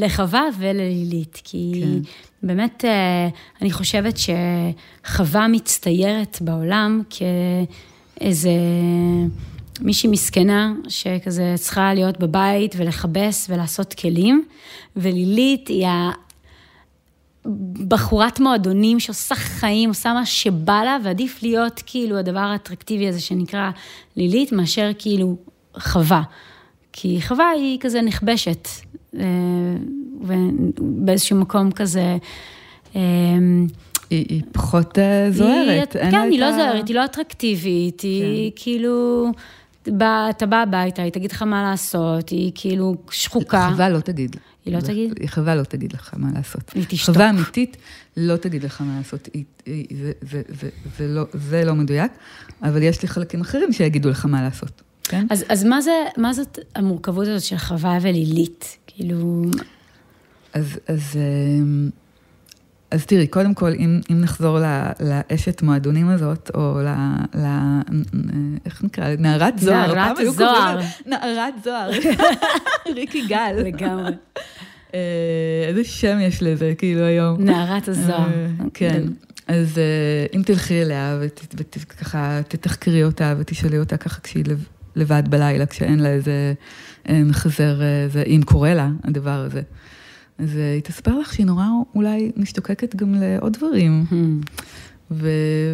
[0.00, 1.40] לחווה וללילית.
[1.44, 2.10] כי כן.
[2.42, 3.28] באמת, אה,
[3.62, 8.50] אני חושבת שחווה מצטיירת בעולם כאיזה
[9.80, 14.44] מישהי מסכנה שכזה צריכה להיות בבית ולכבס ולעשות כלים,
[14.96, 15.88] ולילית היא
[17.88, 23.70] בחורת מועדונים שעושה חיים, עושה מה שבא לה, ועדיף להיות כאילו הדבר האטרקטיבי הזה שנקרא
[24.16, 25.36] לילית, מאשר כאילו
[25.78, 26.22] חווה.
[26.92, 28.68] כי חווה היא כזה נכבשת,
[30.20, 32.16] ובאיזשהו מקום כזה...
[32.96, 33.00] אה,
[34.10, 35.96] היא, היא פחות אה, זוהרת.
[35.96, 38.06] היא, כן, היא לא זוהרת, היא לא אטרקטיבית, כן.
[38.06, 39.26] היא כאילו...
[39.86, 43.68] בא, אתה בא הביתה, היא תגיד לך מה לעשות, היא כאילו שחוקה.
[43.72, 44.36] חווה לא תגיד.
[44.64, 45.14] היא לא תגיד?
[45.20, 46.72] היא חווה לא תגיד לך מה לעשות.
[46.74, 47.14] היא תשתוק.
[47.14, 47.76] חווה אמיתית
[48.16, 49.28] לא תגיד לך מה לעשות.
[49.34, 52.12] היא, היא, זה, זה, זה, זה, לא, זה לא מדויק,
[52.62, 54.82] אבל יש לי חלקים אחרים שיגידו לך מה לעשות.
[55.04, 55.26] כן?
[55.30, 58.76] אז, אז מה, זה, מה זאת המורכבות הזאת של חווה ולילית?
[58.94, 59.44] כאילו...
[60.52, 61.90] אז, אז, אמ,
[62.90, 64.58] אז תראי, קודם כל, אם, אם נחזור
[65.00, 66.88] לאשת מועדונים הזאת, או ל...
[67.34, 67.46] ל
[68.64, 69.14] איך נקרא?
[69.18, 69.94] נערת זוהר.
[69.94, 70.80] נערת זוהר.
[71.06, 71.90] נערת זוהר.
[72.96, 73.54] ריקי גל.
[73.64, 74.12] לגמרי.
[74.94, 77.44] אה, איזה שם יש לזה, כאילו, היום.
[77.44, 78.28] נערת הזוהר.
[78.28, 79.02] אה, כן.
[79.48, 79.80] אז
[80.36, 81.18] אם תלכי אליה
[81.54, 84.44] וככה תתחקרי אותה ותשאלי אותה ככה כשהיא
[84.96, 86.54] לבד בלילה, כשאין לה איזה
[87.08, 87.80] אה, מחזר,
[88.26, 89.62] אם קורה לה הדבר הזה.
[90.38, 94.04] אז היא תספר לך שהיא נורא אולי משתוקקת גם לעוד דברים.
[94.10, 94.14] Hmm.
[95.10, 95.28] ו,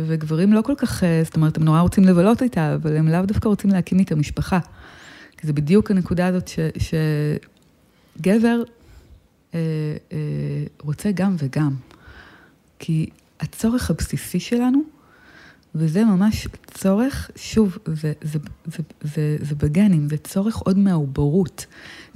[0.07, 3.23] וגברים לא כל כך, אה, זאת אומרת, הם נורא רוצים לבלות איתה, אבל הם לאו
[3.23, 4.59] דווקא רוצים להקים איתה משפחה.
[5.37, 6.59] כי זה בדיוק הנקודה הזאת ש,
[8.19, 8.63] שגבר
[9.55, 9.61] אה,
[10.13, 10.19] אה,
[10.81, 11.75] רוצה גם וגם.
[12.79, 13.09] כי
[13.41, 14.83] הצורך הבסיסי שלנו,
[15.75, 21.67] וזה ממש צורך, שוב, זה, זה, זה, זה, זה, זה בגנים, זה צורך עוד מהעוברות.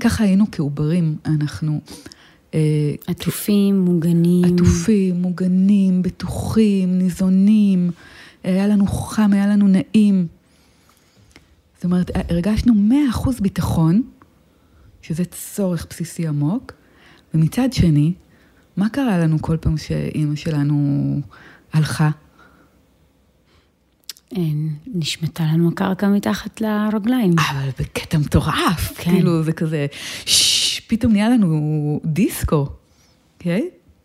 [0.01, 1.81] ככה היינו כעוברים, אנחנו...
[2.55, 4.55] אה, עטופים, מוגנים.
[4.55, 7.91] עטופים, מוגנים, בטוחים, ניזונים,
[8.45, 10.27] היה לנו חם, היה לנו נעים.
[11.75, 12.73] זאת אומרת, הרגשנו
[13.13, 14.03] 100% ביטחון,
[15.03, 16.73] שזה צורך בסיסי עמוק,
[17.35, 18.13] ומצד שני,
[18.77, 21.21] מה קרה לנו כל פעם שאימא שלנו
[21.73, 22.11] הלכה?
[24.95, 27.33] נשמטה לנו הקרקע מתחת לרגליים.
[27.39, 29.11] אבל בקטע מטורף, כן.
[29.11, 29.87] כאילו זה כזה,
[30.27, 32.67] ששש, פתאום נהיה לנו דיסקו?
[33.41, 33.63] Okay?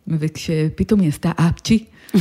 [0.08, 1.84] וכשפתאום היא עשתה אפצ'י,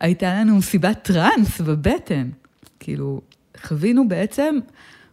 [0.00, 2.28] הייתה לנו מסיבת טראנס בבטן.
[2.80, 3.20] כאילו,
[3.66, 4.58] חווינו בעצם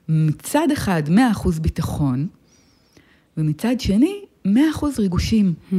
[0.09, 2.27] מצד אחד 100% ביטחון,
[3.37, 4.49] ומצד שני 100%
[4.99, 5.75] ריגושים, hmm.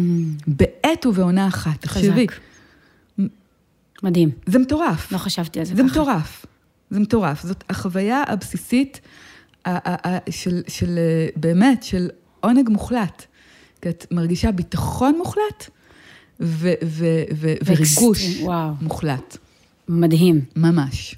[0.46, 1.80] בעת ובעונה אחת.
[1.80, 2.26] תחשבי.
[4.02, 4.30] מדהים.
[4.46, 5.12] זה מטורף.
[5.12, 5.88] לא חשבתי על זה, זה ככה.
[5.88, 6.46] זה מטורף.
[6.90, 7.42] זה מטורף.
[7.42, 9.00] זאת החוויה הבסיסית
[10.30, 10.98] של, של
[11.36, 12.08] באמת, של
[12.40, 13.26] עונג מוחלט.
[13.82, 15.70] כי את מרגישה ביטחון מוחלט
[16.40, 17.06] ו, ו,
[17.36, 18.72] ו, וריגוש וואו.
[18.80, 19.36] מוחלט.
[19.88, 20.40] מדהים.
[20.56, 21.14] ממש.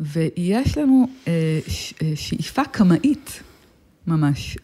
[0.00, 1.32] ויש לנו אה,
[2.02, 3.42] אה, שאיפה קמאית,
[4.06, 4.58] ממש,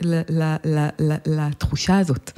[1.26, 2.30] לתחושה הזאת.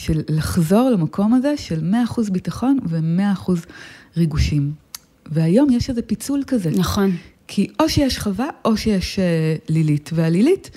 [0.00, 3.50] של לחזור למקום הזה של 100% ביטחון ו-100%
[4.16, 4.72] ריגושים.
[5.26, 6.70] והיום יש איזה פיצול כזה.
[6.70, 7.10] נכון.
[7.46, 10.10] כי או שיש חווה או שיש אה, לילית.
[10.12, 10.70] והלילית,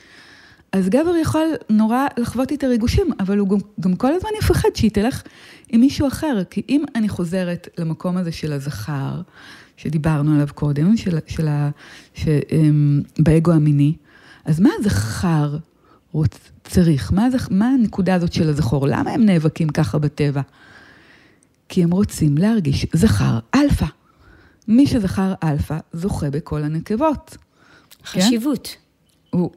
[0.72, 4.92] אז גבר יכול נורא לחוות איתה ריגושים, אבל הוא גם, גם כל הזמן יפחד שהיא
[4.92, 5.24] תלך
[5.70, 6.44] עם מישהו אחר.
[6.50, 9.22] כי אם אני חוזרת למקום הזה של הזכר,
[9.78, 11.70] שדיברנו עליו קודם, של, של ה,
[12.14, 13.94] ש, אמ, באגו המיני,
[14.46, 15.58] אז מה הזכר
[16.12, 17.12] רוצ, צריך?
[17.12, 18.88] מה, הזכ, מה הנקודה הזאת של הזכר?
[18.88, 20.42] למה הם נאבקים ככה בטבע?
[21.70, 23.86] כי הם רוצים להרגיש זכר אלפא.
[24.68, 27.38] מי שזכר אלפא זוכה בכל הנקבות.
[28.04, 28.06] כן?
[28.06, 28.68] חשיבות.
[29.32, 29.38] כן?
[29.38, 29.50] הוא,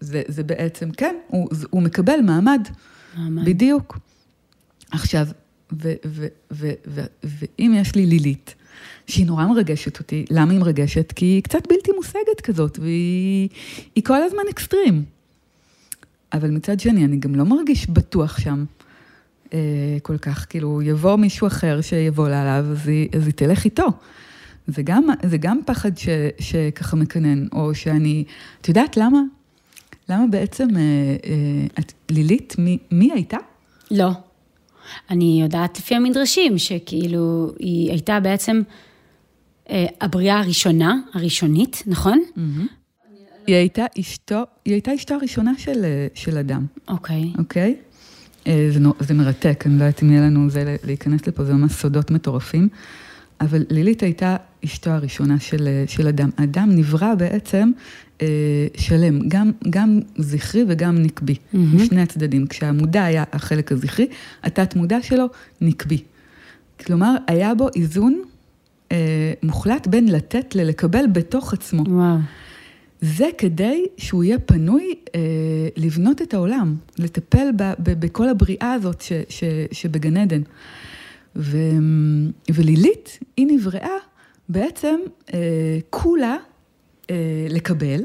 [0.00, 2.68] זה, זה בעצם, כן, הוא, הוא מקבל מעמד.
[3.16, 3.44] מעמד.
[3.44, 3.98] בדיוק.
[4.90, 5.26] עכשיו,
[5.72, 8.54] ו, ו, ו, ו, ואם יש לי לילית,
[9.06, 11.12] שהיא נורא מרגשת אותי, למה היא מרגשת?
[11.16, 15.04] כי היא קצת בלתי מושגת כזאת, והיא כל הזמן אקסטרים.
[16.32, 18.64] אבל מצד שני, אני גם לא מרגיש בטוח שם.
[19.52, 19.58] אה,
[20.02, 23.86] כל כך, כאילו, יבוא מישהו אחר שיבוא לה עליו, אז היא, אז היא תלך איתו.
[24.66, 28.24] זה גם, זה גם פחד ש, שככה מקנן, או שאני,
[28.60, 29.20] את יודעת למה?
[30.08, 33.36] למה בעצם, אה, אה, את לילית, מי, מי הייתה?
[33.90, 34.10] לא.
[35.10, 38.62] אני יודעת לפי המדרשים, שכאילו, היא הייתה בעצם
[39.70, 42.18] אה, הבריאה הראשונה, הראשונית, נכון?
[42.36, 42.79] Mm-hmm.
[43.50, 46.66] היא הייתה אשתו, היא הייתה אשתו הראשונה של, אה, של אדם.
[46.88, 47.22] אוקיי.
[47.22, 47.38] Okay.
[47.38, 47.76] אוקיי?
[47.78, 48.48] Okay?
[48.48, 51.72] אה, זה, זה מרתק, אני לא יודעת אם יהיה לנו זה להיכנס לפה, זה ממש
[51.72, 52.68] סודות מטורפים.
[53.40, 56.30] אבל לילית הייתה אשתו הראשונה של, אה, של אדם.
[56.36, 57.70] אדם נברא בעצם
[58.22, 58.26] אה,
[58.76, 61.56] שלם, גם, גם זכרי וגם נקבי, mm-hmm.
[61.56, 62.46] משני הצדדים.
[62.46, 64.06] כשהמודע היה החלק הזכרי,
[64.42, 65.26] התת מודע שלו
[65.60, 66.02] נקבי.
[66.86, 68.22] כלומר, היה בו איזון
[68.92, 71.84] אה, מוחלט בין לתת ללקבל בתוך עצמו.
[71.88, 72.18] וואו.
[73.00, 75.20] זה כדי שהוא יהיה פנוי אה,
[75.76, 80.42] לבנות את העולם, לטפל ב, ב, בכל הבריאה הזאת ש, ש, שבגן עדן.
[81.36, 81.58] ו,
[82.54, 83.96] ולילית, היא נבראה
[84.48, 84.96] בעצם
[85.34, 86.36] אה, כולה
[87.10, 88.00] אה, לקבל,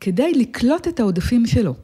[0.00, 1.74] כדי לקלוט את העודפים שלו,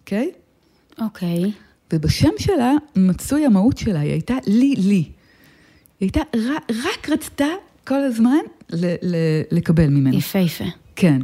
[0.00, 0.32] אוקיי?
[0.34, 1.02] Okay?
[1.02, 1.44] אוקיי.
[1.44, 1.48] Okay.
[1.92, 4.94] ובשם שלה מצוי המהות שלה, היא הייתה לי-לי.
[4.94, 5.10] היא
[6.00, 6.20] הייתה,
[6.70, 7.46] רק רצתה
[7.86, 8.38] כל הזמן
[8.72, 9.16] ל- ל-
[9.50, 10.16] לקבל ממנו.
[10.18, 10.64] יפהפה.
[10.96, 11.20] כן.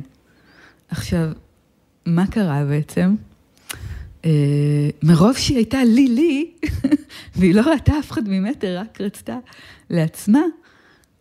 [0.88, 1.28] עכשיו,
[2.06, 3.14] מה קרה בעצם?
[4.24, 4.30] אה,
[5.02, 6.50] מרוב שהיא הייתה לי-לי,
[7.36, 9.38] והיא לא ראתה אף אחד ממטר, רק רצתה
[9.90, 10.40] לעצמה,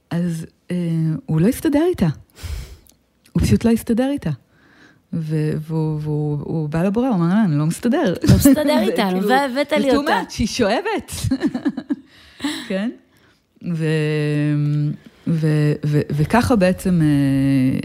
[0.09, 0.75] אז אה,
[1.25, 2.07] הוא לא הסתדר איתה.
[3.31, 4.29] הוא פשוט לא הסתדר איתה.
[5.13, 8.13] והוא, בא לבורא, הוא אמר לה, אני לא מסתדר.
[8.29, 9.95] לא מסתדר איתה, לא הבאת לי אותה.
[9.97, 11.11] זאת אומרת שהיא שואבת.
[12.69, 12.89] כן?
[15.27, 15.47] ו...
[15.85, 17.05] ו- וככה בעצם אה,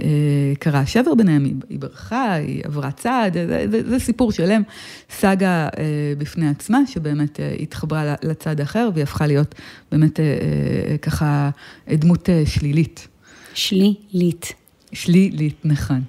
[0.04, 4.62] אה, קרה השבר ביניהם, היא, היא ברחה, היא עברה צעד, זה, זה, זה סיפור שלם,
[5.10, 5.82] סאגה אה,
[6.18, 9.54] בפני עצמה, שבאמת אה, התחברה לצד האחר, והיא הפכה להיות
[9.92, 11.50] באמת אה, אה, ככה
[11.88, 13.08] דמות אה, שלילית.
[13.54, 14.52] שלילית.
[14.92, 16.00] שלילית, נכון.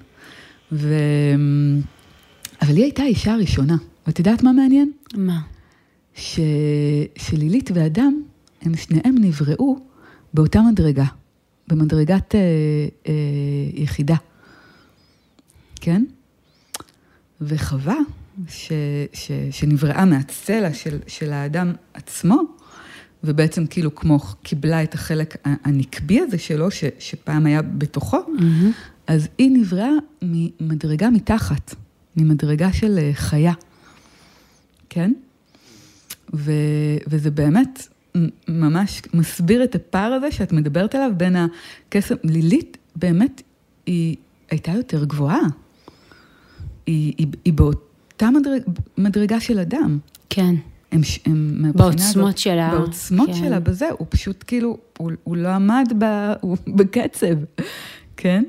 [0.72, 0.94] ו...
[2.62, 4.92] אבל היא הייתה האישה הראשונה, ואת יודעת מה מעניין?
[5.14, 5.40] מה?
[6.14, 6.40] ש...
[7.16, 8.22] שלילית ואדם
[8.62, 9.78] הם שניהם נבראו
[10.34, 11.04] באותה מדרגה,
[11.68, 12.40] במדרגת אה,
[13.08, 13.12] אה,
[13.74, 14.16] יחידה,
[15.80, 16.04] כן?
[17.40, 17.98] וחווה,
[18.48, 18.72] ש,
[19.12, 22.42] ש, שנבראה מהצלע של, של האדם עצמו,
[23.24, 28.66] ובעצם כאילו כמו קיבלה את החלק הנקבי הזה שלו, ש, שפעם היה בתוכו, mm-hmm.
[29.06, 29.90] אז היא נבראה
[30.22, 31.74] ממדרגה מתחת,
[32.16, 33.52] ממדרגה של אה, חיה,
[34.90, 35.12] כן?
[36.34, 36.52] ו,
[37.06, 37.88] וזה באמת
[38.48, 43.42] ממש מסביר את הפער הזה שאת מדברת עליו בין הקסם, לילית באמת
[43.86, 44.16] היא
[44.50, 45.42] הייתה יותר גבוהה.
[46.86, 48.62] היא, היא, היא באותה מדרג,
[48.98, 49.98] מדרגה של אדם.
[50.30, 50.54] כן.
[50.92, 52.70] הם, הם בעוצמות הזאת, שלה.
[52.70, 53.34] בעוצמות כן.
[53.34, 57.34] שלה, בזה, הוא פשוט כאילו, הוא, הוא לא עמד ב, הוא, בקצב,
[58.16, 58.44] כן?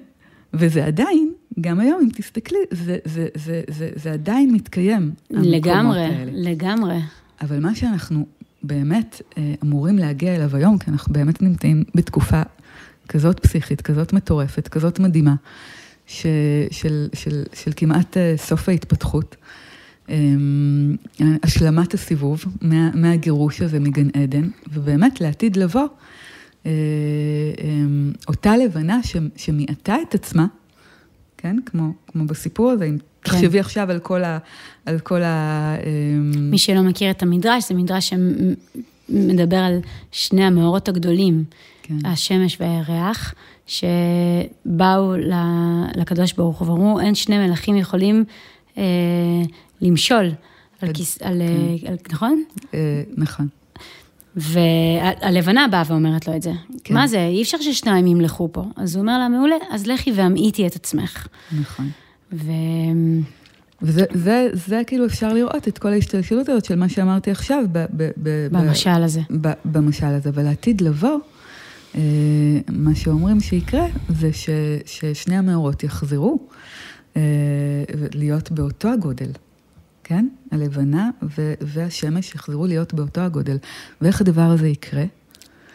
[0.53, 5.11] וזה עדיין, גם היום, אם תסתכלי, זה, זה, זה, זה, זה עדיין מתקיים.
[5.29, 6.99] לגמרי, לגמרי.
[7.41, 8.25] אבל מה שאנחנו
[8.67, 12.41] באמת אה, אמורים להגיע אליו היום, כי אנחנו באמת נמצאים בתקופה
[13.09, 15.35] כזאת פסיכית, כזאת מטורפת, כזאת מדהימה,
[16.07, 16.25] ש,
[16.71, 19.35] של, של, של כמעט אה, סוף ההתפתחות.
[20.09, 20.95] אמ,
[21.43, 25.87] השלמת הסיבוב מה, מהגירוש הזה מגן עדן, ובאמת לעתיד לבוא,
[26.65, 26.71] אה,
[28.27, 28.99] אותה לבנה
[29.35, 30.47] שמיעטה את עצמה,
[31.37, 32.95] כן, כמו, כמו בסיפור הזה, כן.
[33.25, 34.37] תחשבי עכשיו על כל ה...
[34.85, 38.13] על כל ה אמ, מי שלא מכיר את המדרש, זה מדרש
[39.09, 39.79] שמדבר על
[40.11, 41.43] שני המאורות הגדולים,
[41.83, 42.05] כן.
[42.05, 43.33] השמש והירח,
[43.67, 45.13] שבאו
[45.95, 48.23] לקדוש ברוך הוא ואמרו, אין שני מלכים יכולים
[48.77, 48.83] אה,
[49.81, 50.31] למשול
[50.81, 51.21] על כיס...
[51.21, 51.41] על,
[51.81, 51.87] כן.
[51.87, 52.43] על, נכון?
[52.73, 53.47] אה, נכון.
[54.35, 56.51] והלבנה באה ואומרת לו את זה.
[56.83, 56.93] כן.
[56.93, 58.63] מה זה, אי אפשר ששניים ימלכו פה.
[58.75, 61.27] אז הוא אומר לה, מעולה, אז לכי והמעיטי את עצמך.
[61.59, 61.89] נכון.
[62.33, 62.51] ו...
[63.81, 67.63] וזה זה, זה כאילו אפשר לראות את כל ההשתלשלות הזאת של מה שאמרתי עכשיו.
[67.71, 69.21] ב, ב, ב, במשל ב, הזה.
[69.41, 71.19] ב, במשל הזה, אבל לעתיד לבוא,
[71.95, 72.01] אה,
[72.71, 74.49] מה שאומרים שיקרה זה ש,
[74.85, 76.39] ששני המאורות יחזרו
[77.17, 77.21] אה,
[78.13, 79.31] להיות באותו הגודל.
[80.03, 80.27] כן?
[80.51, 81.09] הלבנה
[81.61, 83.57] והשמש יחזרו להיות באותו הגודל.
[84.01, 85.03] ואיך הדבר הזה יקרה?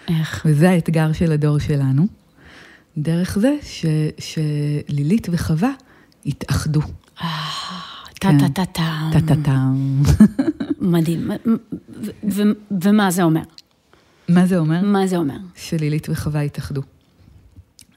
[0.08, 0.46] איך?
[0.48, 2.06] וזה האתגר של הדור שלנו.
[2.98, 3.86] דרך זה ש,
[4.18, 5.70] שלילית וחווה
[6.24, 6.80] יתאחדו.
[8.20, 9.10] טה-טה-טה-טם.
[9.12, 10.02] טה-טה-טם.
[10.80, 11.30] מדהים.
[12.82, 13.42] ומה זה אומר?
[14.28, 14.82] מה זה אומר?
[14.82, 15.38] מה זה אומר?
[15.56, 16.82] שלילית וחווה יתאחדו.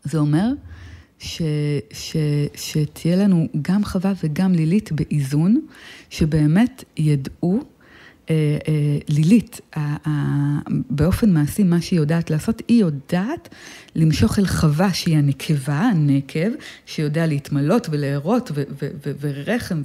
[0.04, 0.48] זה אומר
[1.20, 1.42] ש,
[1.92, 2.18] ש,
[2.56, 5.62] שתהיה לנו גם חווה וגם לילית באיזון,
[6.10, 7.64] שבאמת ידעו,
[8.30, 10.12] אה, אה, לילית, אה, אה,
[10.90, 13.50] באופן מעשי, מה שהיא יודעת לעשות, היא יודעת
[13.96, 16.50] למשוך אל חווה שהיא הנקבה, הנקב,
[16.86, 18.52] שיודע להתמלות ולהרות
[19.20, 19.82] ורחם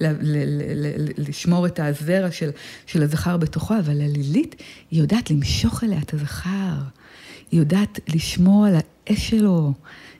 [0.00, 2.50] ולשמור את הזרע של,
[2.86, 4.54] של הזכר בתוכו, אבל הלילית,
[4.90, 6.78] היא יודעת למשוך אליה את הזכר,
[7.50, 9.72] היא יודעת לשמור על האש שלו.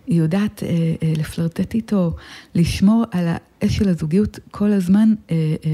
[0.09, 0.69] היא יודעת אה,
[1.03, 2.17] אה, לפלרטט איתו,
[2.55, 5.71] לשמור על האש של הזוגיות כל הזמן אה, אה,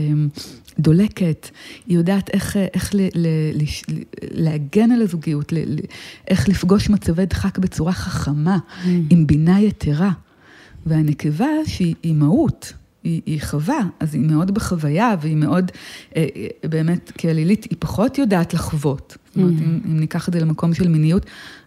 [0.78, 1.48] דולקת,
[1.86, 3.62] היא יודעת איך, אה, איך ל, ל, ל,
[4.30, 5.78] להגן על הזוגיות, ל, ל,
[6.28, 8.88] איך לפגוש מצבי דחק בצורה חכמה, mm.
[9.10, 10.12] עם בינה יתרה.
[10.86, 12.72] והנקבה שהיא מהות,
[13.04, 15.70] היא, היא חווה, אז היא מאוד בחוויה, והיא מאוד,
[16.16, 19.16] אה, אה באמת, כעלילית, היא פחות יודעת לחוות.
[19.26, 19.62] זאת אומרת, mm.
[19.62, 21.26] אם, אם ניקח את זה למקום של מיניות,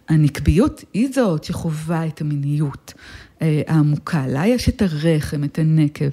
[0.09, 2.93] הנקביות היא זאת שחווה את המיניות
[3.41, 4.27] אה, העמוקה.
[4.27, 6.09] לה יש את הרחם, את הנקב,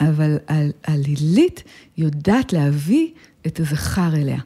[0.00, 0.36] אבל
[0.84, 1.62] הלילית
[1.96, 3.08] יודעת להביא
[3.46, 4.40] את הזכר אליה.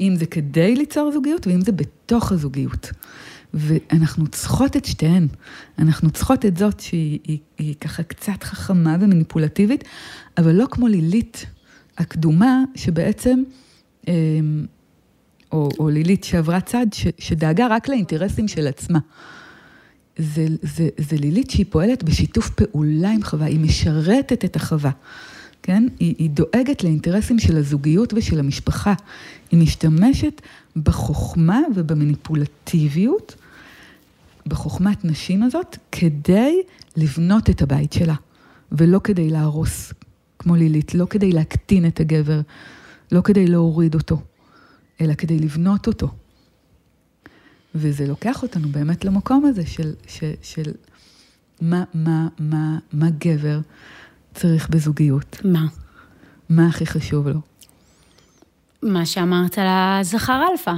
[0.00, 2.90] אם זה כדי ליצור זוגיות ואם זה בתוך הזוגיות.
[3.54, 5.26] ואנחנו צריכות את שתיהן.
[5.78, 9.84] אנחנו צריכות את זאת שהיא היא, היא ככה קצת חכמה ומניפולטיבית,
[10.38, 11.46] אבל לא כמו לילית
[11.98, 13.42] הקדומה, שבעצם...
[14.08, 14.14] אה,
[15.52, 18.98] או, או לילית שעברה צד, ש, שדאגה רק לאינטרסים של עצמה.
[20.18, 24.90] זה, זה, זה לילית שהיא פועלת בשיתוף פעולה עם חווה, היא משרתת את החווה,
[25.62, 25.86] כן?
[25.98, 28.94] היא, היא דואגת לאינטרסים של הזוגיות ושל המשפחה.
[29.50, 30.42] היא משתמשת
[30.76, 33.34] בחוכמה ובמניפולטיביות,
[34.46, 36.62] בחוכמת נשים הזאת, כדי
[36.96, 38.14] לבנות את הבית שלה,
[38.72, 39.92] ולא כדי להרוס,
[40.38, 42.40] כמו לילית, לא כדי להקטין את הגבר,
[43.12, 44.20] לא כדי להוריד אותו.
[45.00, 46.08] אלא כדי לבנות אותו.
[47.74, 50.72] וזה לוקח אותנו באמת למקום הזה של, של, של
[51.60, 53.60] מה, מה, מה, מה גבר
[54.34, 55.36] צריך בזוגיות.
[55.44, 55.66] מה?
[56.48, 57.40] מה הכי חשוב לו?
[58.82, 60.72] מה שאמרת על הזכר אלפא,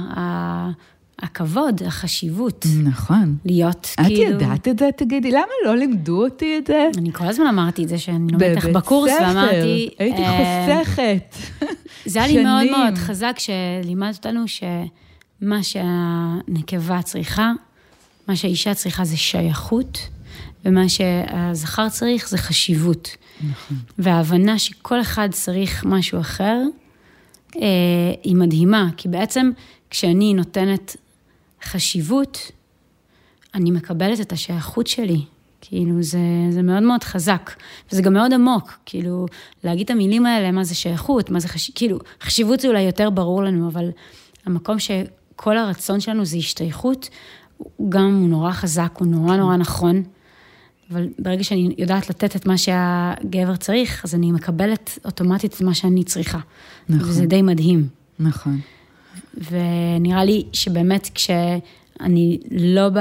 [1.21, 2.65] הכבוד, החשיבות.
[2.83, 3.35] נכון.
[3.45, 4.37] להיות את כאילו...
[4.37, 4.89] את ידעת את זה?
[4.95, 6.87] תגידי, למה לא לימדו אותי את זה?
[6.97, 9.23] אני כל הזמן אמרתי את זה, שאני לומדת לך בקורס, ספר.
[9.27, 9.89] ואמרתי...
[9.99, 11.35] הייתי אה, חוסכת.
[12.05, 12.77] זה היה לי מאוד.
[12.77, 17.51] מאוד חזק, שלימדת אותנו שמה שהנקבה צריכה,
[18.27, 19.99] מה שהאישה צריכה זה שייכות,
[20.65, 23.09] ומה שהזכר צריך זה חשיבות.
[23.49, 23.77] נכון.
[23.99, 26.61] וההבנה שכל אחד צריך משהו אחר,
[27.55, 27.61] אה,
[28.23, 29.51] היא מדהימה, כי בעצם
[29.89, 30.95] כשאני נותנת
[31.63, 32.51] חשיבות,
[33.55, 35.25] אני מקבלת את השייכות שלי.
[35.61, 37.51] כאילו, זה, זה מאוד מאוד חזק,
[37.91, 39.25] וזה גם מאוד עמוק, כאילו,
[39.63, 43.09] להגיד את המילים האלה, מה זה שייכות, מה זה חשיבות, כאילו, חשיבות זה אולי יותר
[43.09, 43.89] ברור לנו, אבל
[44.45, 47.09] המקום שכל הרצון שלנו זה השתייכות,
[47.57, 50.03] הוא גם הוא נורא חזק, הוא נורא נורא נכון,
[50.91, 55.73] אבל ברגע שאני יודעת לתת את מה שהגבר צריך, אז אני מקבלת אוטומטית את מה
[55.73, 56.39] שאני צריכה.
[56.89, 57.09] נכון.
[57.09, 57.87] וזה די מדהים.
[58.19, 58.59] נכון.
[59.37, 62.99] ונראה לי שבאמת כשאני לא ב...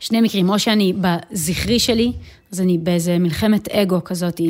[0.00, 2.12] שני מקרים, או שאני בזכרי שלי,
[2.52, 4.40] אז אני באיזה מלחמת אגו כזאת,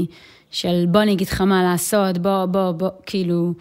[0.51, 3.53] של בוא אני אגיד לך מה לעשות, בוא, בוא, בוא, כאילו,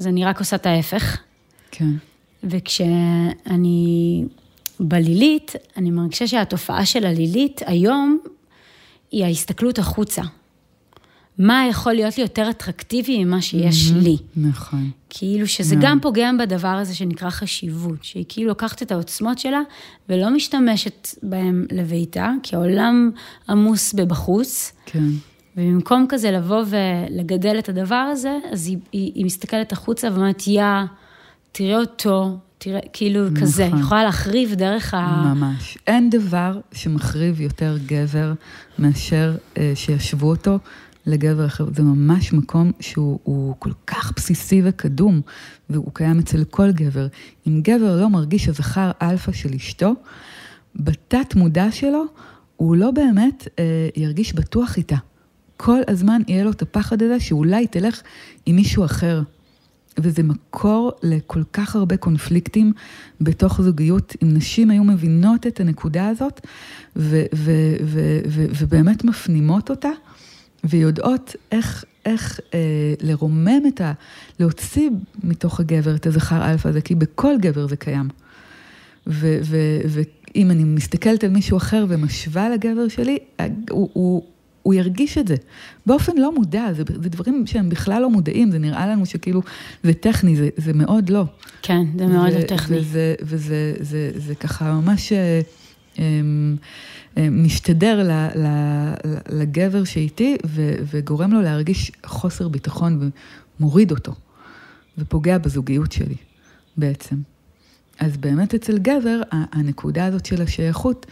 [0.00, 1.18] אז אני רק עושה את ההפך.
[1.70, 1.90] כן.
[2.44, 4.24] וכשאני
[4.80, 8.18] בלילית, אני מרגישה שהתופעה של הלילית היום
[9.10, 10.22] היא ההסתכלות החוצה.
[11.38, 14.16] מה יכול להיות לי יותר אטרקטיבי ממה שיש לי?
[14.36, 14.90] נכון.
[15.10, 15.86] כאילו שזה מאוד.
[15.86, 19.60] גם פוגם בדבר הזה שנקרא חשיבות, שהיא כאילו לוקחת את העוצמות שלה
[20.08, 23.10] ולא משתמשת בהם לביתה, כי העולם
[23.48, 25.08] עמוס בבחוץ, כן.
[25.56, 30.62] ובמקום כזה לבוא ולגדל את הדבר הזה, אז היא, היא, היא מסתכלת החוצה ואומרת, יא,
[31.52, 33.40] תראה אותו, תראה, כאילו נכון.
[33.40, 35.32] כזה, היא יכולה להחריב דרך ה...
[35.34, 35.78] ממש.
[35.86, 38.32] אין דבר שמחריב יותר גבר
[38.78, 40.58] מאשר אה, שישוו אותו
[41.06, 41.66] לגבר אחר.
[41.74, 45.20] זה ממש מקום שהוא הוא כל כך בסיסי וקדום,
[45.70, 47.06] והוא קיים אצל כל גבר.
[47.46, 49.94] אם גבר לא מרגיש הזכר אלפא של אשתו,
[50.76, 52.04] בתת מודע שלו,
[52.56, 54.96] הוא לא באמת אה, ירגיש בטוח איתה.
[55.56, 58.02] כל הזמן יהיה לו את הפחד הזה שאולי תלך
[58.46, 59.22] עם מישהו אחר.
[60.00, 62.72] וזה מקור לכל כך הרבה קונפליקטים
[63.20, 64.16] בתוך זוגיות.
[64.22, 66.46] אם נשים היו מבינות את הנקודה הזאת,
[66.96, 69.90] ו- ו- ו- ובאמת מפנימות אותה,
[70.68, 72.58] ויודעות איך, איך אה,
[73.02, 73.92] לרומם את ה...
[74.40, 74.90] להוציא
[75.24, 78.08] מתוך הגבר את הזכר אלפא הזה, כי בכל גבר זה קיים.
[79.06, 83.18] ו- ו- ואם אני מסתכלת על מישהו אחר ומשווה לגבר שלי,
[83.70, 84.22] הוא, הוא,
[84.62, 85.34] הוא ירגיש את זה.
[85.86, 89.42] באופן לא מודע, זה, זה דברים שהם בכלל לא מודעים, זה נראה לנו שכאילו
[89.82, 91.24] זה טכני, זה, זה מאוד לא.
[91.62, 92.78] כן, זה מאוד ו- לא טכני.
[92.78, 95.40] וזה, וזה זה, זה ככה ממש אה,
[95.98, 96.04] אה,
[97.16, 98.46] משתדר ל, ל,
[99.28, 103.10] לגבר שאיתי, ו, וגורם לו להרגיש חוסר ביטחון
[103.60, 104.14] ומוריד אותו,
[104.98, 106.16] ופוגע בזוגיות שלי
[106.76, 107.16] בעצם.
[107.98, 111.06] אז באמת אצל גבר, הנקודה הזאת של השייכות,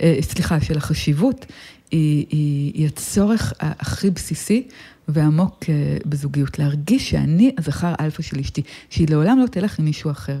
[0.00, 1.46] אה, סליחה, של החשיבות,
[1.90, 4.68] היא, היא, היא הצורך הכי בסיסי
[5.08, 6.58] ועמוק אה, בזוגיות.
[6.58, 10.38] להרגיש שאני הזכר אלפא של אשתי, שהיא לעולם לא תלך עם מישהו אחר.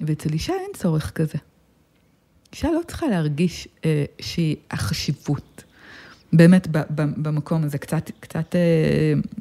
[0.00, 1.38] ואצל אישה אין צורך כזה.
[2.56, 5.64] אישה לא צריכה להרגיש אה, שהיא החשיבות.
[6.32, 8.60] באמת, ב, ב, במקום הזה, קצת, קצת אה,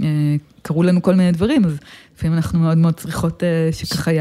[0.04, 1.80] אה, קרו לנו כל מיני דברים, אז
[2.16, 4.18] לפעמים אנחנו מאוד מאוד צריכות אה, שככה י...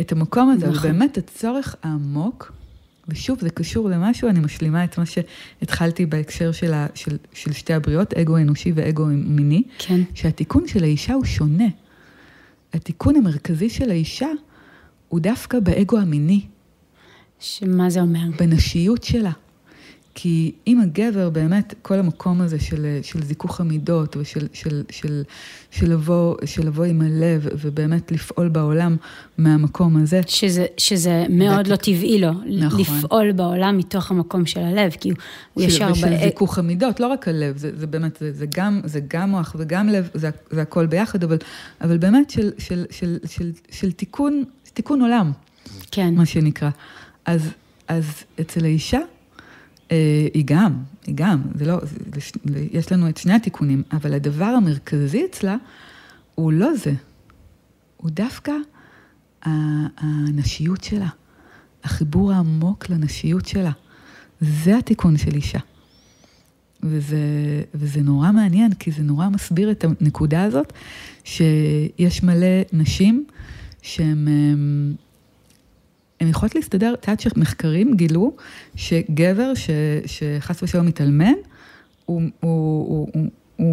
[0.00, 0.90] את המקום הזה, אבל נכון.
[0.90, 2.52] באמת הצורך העמוק,
[3.08, 7.74] ושוב, זה קשור למשהו, אני משלימה את מה שהתחלתי בהקשר של, ה, של, של שתי
[7.74, 11.68] הבריאות, אגו אנושי ואגו מיני, כן, שהתיקון של האישה הוא שונה.
[12.74, 14.28] התיקון המרכזי של האישה
[15.08, 16.40] הוא דווקא באגו המיני.
[17.40, 18.20] שמה זה אומר?
[18.38, 19.30] בנשיות שלה.
[20.20, 25.22] כי אם הגבר באמת, כל המקום הזה של, של זיכוך המידות ושל של, של,
[25.70, 28.96] של, לבוא, של לבוא עם הלב ובאמת לפעול בעולם
[29.38, 32.80] מהמקום הזה, שזה, שזה מאוד זה- לא טבעי לו, נכון.
[32.80, 35.10] לפעול בעולם מתוך המקום של הלב, כי
[35.54, 35.88] הוא של, ישר...
[35.92, 39.30] ושל בא- זיכוך המידות, לא רק הלב, זה, זה באמת, זה, זה, גם, זה גם
[39.30, 41.36] מוח וגם לב, זה, זה הכל ביחד, אבל,
[41.80, 45.32] אבל באמת של, של, של, של, של תיקון, תיקון עולם.
[45.90, 46.70] כן, מה שנקרא.
[47.28, 47.50] אז,
[47.88, 48.04] אז
[48.40, 49.00] אצל האישה,
[49.90, 54.14] אה, היא גם, היא גם, זה לא, זה, זה, יש לנו את שני התיקונים, אבל
[54.14, 55.56] הדבר המרכזי אצלה
[56.34, 56.92] הוא לא זה,
[57.96, 58.52] הוא דווקא
[59.42, 61.08] הנשיות שלה,
[61.84, 63.72] החיבור העמוק לנשיות שלה.
[64.40, 65.58] זה התיקון של אישה.
[66.82, 67.18] וזה,
[67.74, 70.72] וזה נורא מעניין, כי זה נורא מסביר את הנקודה הזאת,
[71.24, 73.26] שיש מלא נשים
[73.82, 74.28] שהן...
[76.20, 78.32] הן יכולות להסתדר, את יודעת שמחקרים גילו
[78.76, 79.70] שגבר ש,
[80.06, 81.32] שחס ושלום מתאלמן,
[82.06, 82.50] הוא, הוא,
[82.88, 83.66] הוא, הוא, הוא,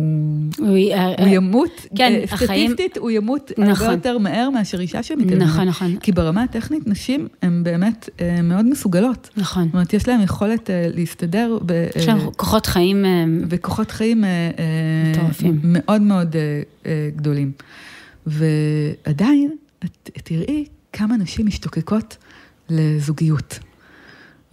[0.67, 3.69] הוא, אה, הוא ימות, כן, אה, החיים- סטטיסטית הוא ימות נכון.
[3.87, 5.47] הרבה יותר מהר מאשר אישה שמתאלמנת.
[5.47, 5.97] נכון, נכון.
[5.97, 9.29] כי ברמה הטכנית נשים הן באמת אה, מאוד מסוגלות.
[9.37, 9.63] נכון.
[9.65, 11.71] זאת אומרת, יש להן יכולת אה, להסתדר ב...
[11.71, 15.59] אה, יש לנו כוחות חיים, אה, וכוחות חיים אה, אה, מטורפים.
[15.63, 17.51] מאוד מאוד אה, אה, גדולים.
[18.27, 19.51] ועדיין,
[19.85, 22.17] את תראי כמה נשים משתוקקות
[22.69, 23.59] לזוגיות.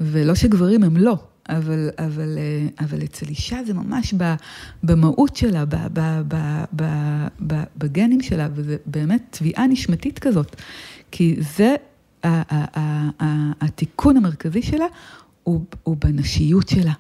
[0.00, 1.16] ולא שגברים הם לא,
[1.48, 4.14] אבל, אבל, אה, אבל אצל אישה זה ממש
[4.82, 5.64] במהות שלה,
[7.76, 10.56] בגנים שלה, וזה באמת תביעה נשמתית כזאת.
[11.10, 11.74] כי זה,
[13.60, 14.86] התיקון המרכזי שלה
[15.42, 16.92] הוא, הוא בנשיות שלה.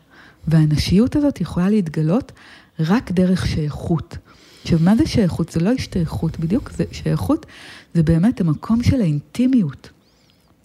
[0.48, 2.32] והנשיות הזאת יכולה להתגלות
[2.80, 4.16] רק דרך שייכות.
[4.62, 5.48] עכשיו, מה זה שייכות?
[5.48, 7.46] זה לא השתייכות בדיוק, זה שייכות
[7.94, 9.90] זה באמת המקום של האינטימיות.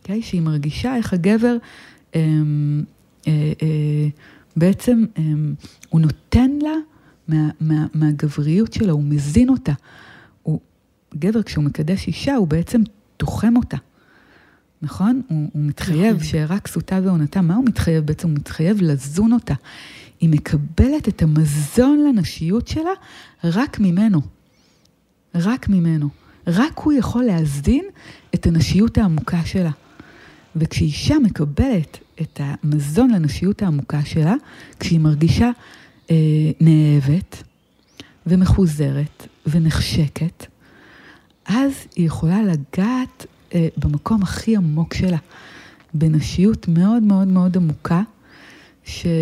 [0.07, 0.21] אוקיי?
[0.21, 1.57] שהיא מרגישה איך הגבר
[2.15, 2.83] אמ,
[3.27, 3.31] אה,
[3.61, 4.07] אה,
[4.55, 5.53] בעצם אמ,
[5.89, 6.73] הוא נותן לה
[7.27, 9.73] מה, מה, מהגבריות שלה, הוא מזין אותה.
[10.43, 10.59] הוא,
[11.15, 12.81] גבר, כשהוא מקדש אישה, הוא בעצם
[13.17, 13.77] תוחם אותה.
[14.81, 15.21] נכון?
[15.27, 16.27] הוא, הוא מתחייב נכון.
[16.27, 17.41] שאירע כסותה ועונתה.
[17.41, 18.27] מה הוא מתחייב בעצם?
[18.27, 19.53] הוא מתחייב לזון אותה.
[20.19, 22.91] היא מקבלת את המזון לנשיות שלה
[23.43, 24.21] רק ממנו.
[25.35, 26.09] רק ממנו.
[26.47, 27.85] רק הוא יכול להזין
[28.35, 29.71] את הנשיות העמוקה שלה.
[30.59, 34.35] וכשאישה מקבלת את המזון לנשיות העמוקה שלה,
[34.79, 35.49] כשהיא מרגישה
[36.11, 36.15] אה,
[36.61, 37.43] נאהבת
[38.25, 40.45] ומחוזרת ונחשקת,
[41.45, 45.17] אז היא יכולה לגעת אה, במקום הכי עמוק שלה,
[45.93, 48.01] בנשיות מאוד מאוד מאוד עמוקה,
[48.85, 49.21] שהרבה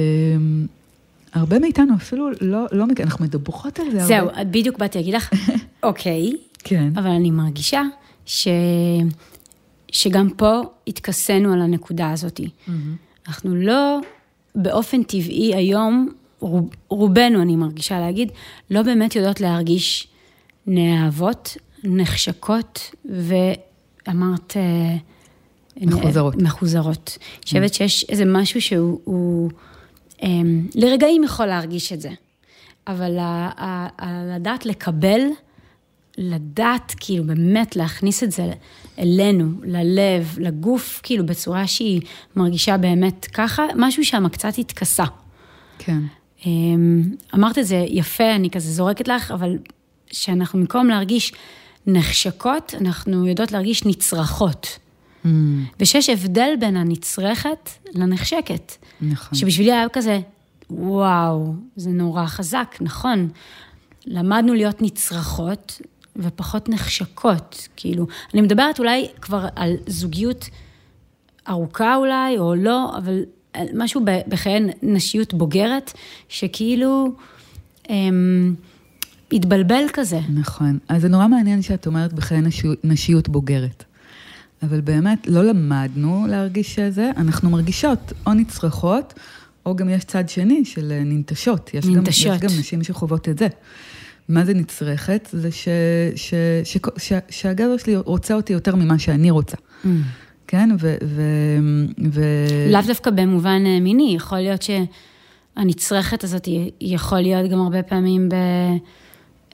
[1.60, 4.44] מאיתנו אפילו לא, לא אנחנו מדברות על זה זהו, הרבה.
[4.44, 5.30] בדיוק באתי להגיד לך,
[5.84, 6.32] אוקיי,
[6.64, 6.90] כן.
[6.96, 7.82] אבל אני מרגישה
[8.26, 8.48] ש...
[9.96, 12.42] שגם פה התכסינו על הנקודה הזאת.
[13.28, 14.00] אנחנו לא,
[14.56, 18.32] באופן טבעי היום, רוב, רובנו, אני מרגישה להגיד,
[18.72, 20.08] לא באמת יודעות להרגיש
[20.68, 24.58] נאהבות, נחשקות, ואמרת...
[24.58, 24.96] אה,
[25.82, 26.36] מחוזרות.
[26.36, 27.18] מחוזרות.
[27.22, 29.50] אני חושבת שיש איזה משהו שהוא, הוא,
[30.24, 32.10] אמ, לרגעים יכול להרגיש את זה,
[32.88, 35.22] אבל ה- ה- ה- לדעת לקבל,
[36.18, 38.52] לדעת כאילו באמת להכניס את זה
[39.00, 42.02] אלינו, ללב, לגוף, כאילו בצורה שהיא
[42.36, 45.04] מרגישה באמת ככה, משהו שם קצת התכסה.
[45.80, 46.00] כן.
[46.46, 47.04] אמ,
[47.36, 49.58] אמרת את זה יפה, אני כזה זורקת לך, אבל
[50.12, 51.34] שאנחנו במקום להרגיש
[51.88, 54.80] נחשקות, אנחנו יודעות להרגיש נצרכות.
[55.26, 55.28] Mm,
[55.80, 58.72] ושיש הבדל בין הנצרכת לנחשקת.
[59.02, 59.38] נכון.
[59.38, 60.20] שבשבילי היה כזה,
[60.70, 63.30] וואו, זה נורא חזק, נכון.
[64.06, 65.82] למדנו להיות נצרכות
[66.16, 67.68] ופחות נחשקות.
[67.76, 70.50] כאילו, אני מדברת אולי כבר על זוגיות
[71.50, 75.94] ארוכה אולי, או לא, אבל על משהו בחיי נשיות בוגרת,
[76.30, 77.12] שכאילו
[77.90, 78.56] אמ,
[79.32, 80.20] התבלבל כזה.
[80.34, 80.80] נכון.
[80.88, 83.84] אז זה נורא מעניין שאת אומרת בחיי נשיות, נשיות בוגרת.
[84.64, 89.14] אבל באמת, לא למדנו להרגיש שזה, אנחנו מרגישות או נצרכות,
[89.66, 91.74] או גם יש צד שני של אה, ננטשות.
[91.74, 92.28] יש ננטשות.
[92.28, 93.48] גם, יש גם נשים שחוות את זה.
[94.30, 95.30] מה זה נצרכת?
[95.32, 95.68] זה ש,
[96.16, 99.58] ש, ש, ש, שהגבר שלי רוצה אותי יותר ממה שאני רוצה.
[100.48, 100.70] כן?
[100.80, 100.96] ו...
[101.04, 101.22] ו,
[102.12, 102.22] ו
[102.72, 106.48] לאו דווקא במובן אה, מיני, יכול להיות שהנצרכת הזאת
[106.82, 108.30] יכול להיות גם הרבה פעמים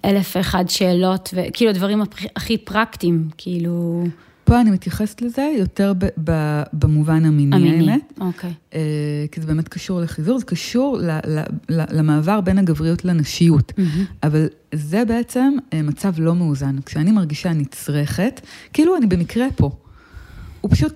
[0.03, 2.01] באלף ואחד שאלות, וכאילו הדברים
[2.35, 4.03] הכי פרקטיים, כאילו,
[4.51, 7.91] פה אני מתייחסת לזה יותר ב, ב, במובן המיני, המיני.
[7.91, 8.01] האמת.
[8.19, 8.53] אוקיי.
[8.73, 8.79] אה,
[9.31, 11.39] כי זה באמת קשור לחיזור, זה קשור ל, ל,
[11.69, 13.73] ל, למעבר בין הגבריות לנשיות.
[13.77, 14.05] מהמם.
[14.23, 16.75] אבל זה בעצם אה, מצב לא מאוזן.
[16.85, 18.41] כשאני מרגישה נצרכת,
[18.73, 19.71] כאילו אני במקרה פה.
[20.61, 20.93] הוא פשוט,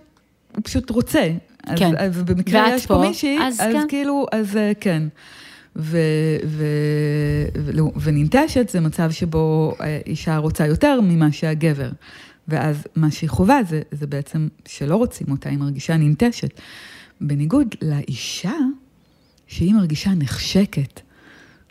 [0.55, 1.31] הוא פשוט רוצה.
[1.67, 1.91] אז, כן.
[1.97, 3.85] אז במקרה ואת יש פה פה, מישהי, אז אז, כן.
[3.89, 5.03] כאילו, אז אה, כן.
[5.75, 5.97] ו,
[6.45, 6.65] ו,
[7.57, 11.89] ו, וננטשת זה מצב שבו אה, אישה רוצה יותר ממה שהגבר.
[12.47, 16.59] ואז מה שהיא חווה זה, זה בעצם שלא רוצים אותה, היא מרגישה ננטשת.
[17.21, 18.53] בניגוד לאישה,
[19.47, 21.01] שהיא מרגישה נחשקת.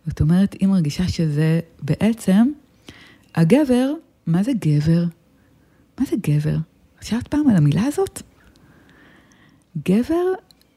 [0.07, 2.53] זאת אומרת, היא מרגישה שזה בעצם,
[3.35, 3.93] הגבר,
[4.27, 5.05] מה זה גבר?
[5.99, 6.57] מה זה גבר?
[7.01, 8.23] חשבת פעם על המילה הזאת?
[9.89, 10.25] גבר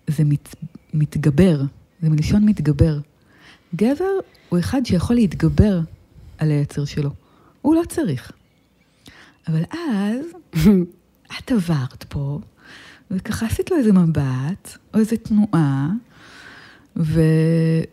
[0.07, 0.55] זה מת,
[0.93, 1.61] מתגבר,
[2.01, 2.99] זה מלשון מתגבר.
[3.75, 4.11] גבר
[4.49, 5.79] הוא אחד שיכול להתגבר
[6.37, 7.09] על היצר שלו.
[7.61, 8.31] הוא לא צריך.
[9.47, 10.25] אבל אז,
[11.39, 12.39] את עברת פה,
[13.11, 15.89] וככה עשית לו איזה מבט, או איזה תנועה,
[16.97, 17.21] ו...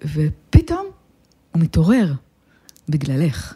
[0.05, 0.87] ופתאום
[1.53, 2.15] הוא מתעורר
[2.89, 3.55] בגללך.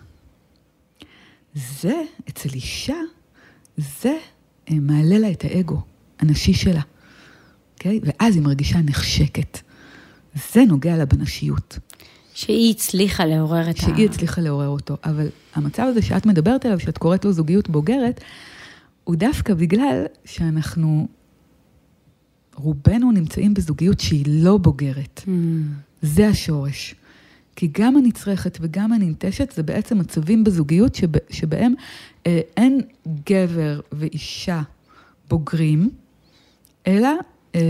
[1.54, 2.96] זה, אצל אישה,
[3.76, 4.16] זה
[4.70, 5.82] אה, מעלה לה את האגו
[6.18, 6.82] הנשי שלה,
[7.74, 8.00] אוקיי?
[8.02, 9.58] ואז היא מרגישה נחשקת.
[10.52, 11.78] זה נוגע לה בנשיות.
[12.38, 13.80] שהיא הצליחה לעורר את ה...
[13.80, 14.96] שהיא הצליחה לעורר אותו.
[15.04, 18.20] אבל המצב הזה שאת מדברת עליו, שאת קוראת לו זוגיות בוגרת,
[19.04, 21.08] הוא דווקא בגלל שאנחנו,
[22.54, 25.22] רובנו נמצאים בזוגיות שהיא לא בוגרת.
[25.24, 25.30] Mm.
[26.02, 26.94] זה השורש.
[27.56, 31.74] כי גם הנצרכת וגם הננטשת זה בעצם מצבים בזוגיות שב, שבהם
[32.26, 32.80] אה, אין
[33.24, 34.62] גבר ואישה
[35.28, 35.90] בוגרים,
[36.86, 37.08] אלא...
[37.54, 37.60] אה,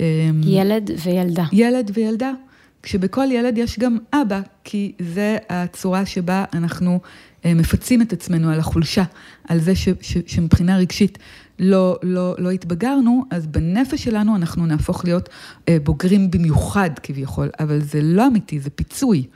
[0.00, 1.44] אה, ילד וילדה.
[1.52, 2.32] ילד וילדה.
[2.86, 7.00] כשבכל ילד יש גם אבא, כי זה הצורה שבה אנחנו
[7.44, 9.04] אה, מפצים את עצמנו על החולשה,
[9.48, 11.18] על זה ש, ש, שמבחינה רגשית
[11.58, 15.28] לא, לא, לא התבגרנו, אז בנפש שלנו אנחנו נהפוך להיות
[15.68, 19.26] אה, בוגרים במיוחד כביכול, אבל זה לא אמיתי, זה פיצוי.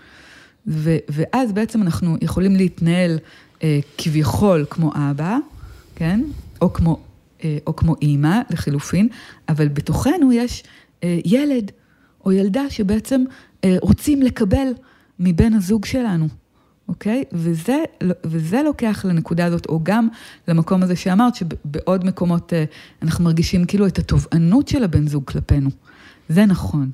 [0.66, 3.18] ו, ואז בעצם אנחנו יכולים להתנהל
[3.62, 5.36] אה, כביכול כמו אבא,
[5.94, 6.20] כן?
[6.60, 7.00] או כמו,
[7.44, 9.08] אה, או כמו אימא, לחילופין,
[9.48, 10.64] אבל בתוכנו יש
[11.04, 11.70] אה, ילד
[12.24, 13.24] או ילדה שבעצם
[13.64, 14.68] אה, רוצים לקבל
[15.18, 16.28] מבן הזוג שלנו.
[16.88, 17.24] אוקיי?
[17.32, 17.84] וזה,
[18.24, 20.08] וזה לוקח לנקודה הזאת, או גם
[20.48, 22.64] למקום הזה שאמרת, שבעוד מקומות אה,
[23.02, 25.70] אנחנו מרגישים כאילו את התובענות של הבן זוג כלפינו.
[26.28, 26.90] זה נכון.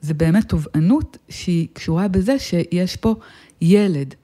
[0.00, 3.14] זה באמת תובענות שהיא קשורה בזה שיש פה
[3.60, 4.14] ילד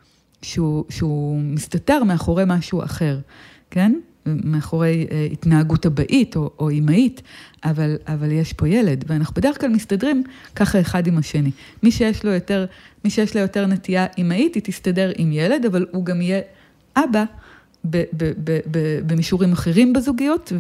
[0.43, 3.19] שהוא, שהוא מסתתר מאחורי משהו אחר,
[3.71, 3.93] כן?
[4.27, 7.23] מאחורי אה, התנהגות אבאית או, או אמהית,
[7.65, 10.25] אבל, אבל יש פה ילד, ואנחנו בדרך כלל מסתדרים
[10.57, 11.51] ככה אחד עם השני.
[11.83, 12.67] מי שיש לו יותר,
[13.05, 16.41] מי שיש לה יותר נטייה אמהית, היא תסתדר עם ילד, אבל הוא גם יהיה
[16.97, 17.25] אבא
[19.07, 20.53] במישורים אחרים בזוגיות,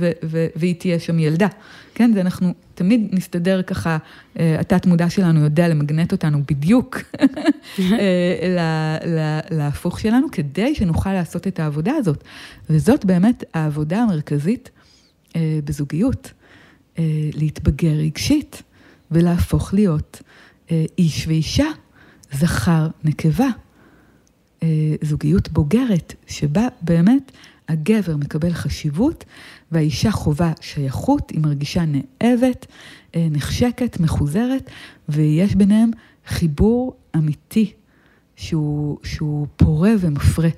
[0.56, 1.48] והיא תהיה שם ילדה.
[1.94, 3.98] כן, ואנחנו תמיד נסתדר ככה,
[4.38, 6.98] אה, התת מודע שלנו יודע למגנט אותנו בדיוק
[7.78, 8.98] אה,
[9.50, 12.24] להפוך שלנו, כדי שנוכל לעשות את העבודה הזאת.
[12.70, 14.70] וזאת באמת העבודה המרכזית
[15.36, 16.32] אה, בזוגיות,
[17.34, 18.62] להתבגר רגשית
[19.10, 20.22] ולהפוך להיות
[20.98, 21.66] איש ואישה,
[22.32, 23.48] זכר, נקבה.
[25.02, 27.32] זוגיות בוגרת, שבה באמת
[27.68, 29.24] הגבר מקבל חשיבות
[29.72, 32.66] והאישה חווה שייכות, היא מרגישה נאבת,
[33.14, 34.70] אה, נחשקת, מחוזרת,
[35.08, 35.90] ויש ביניהם
[36.26, 37.72] חיבור אמיתי
[38.36, 40.48] שהוא, שהוא פורה ומפרה,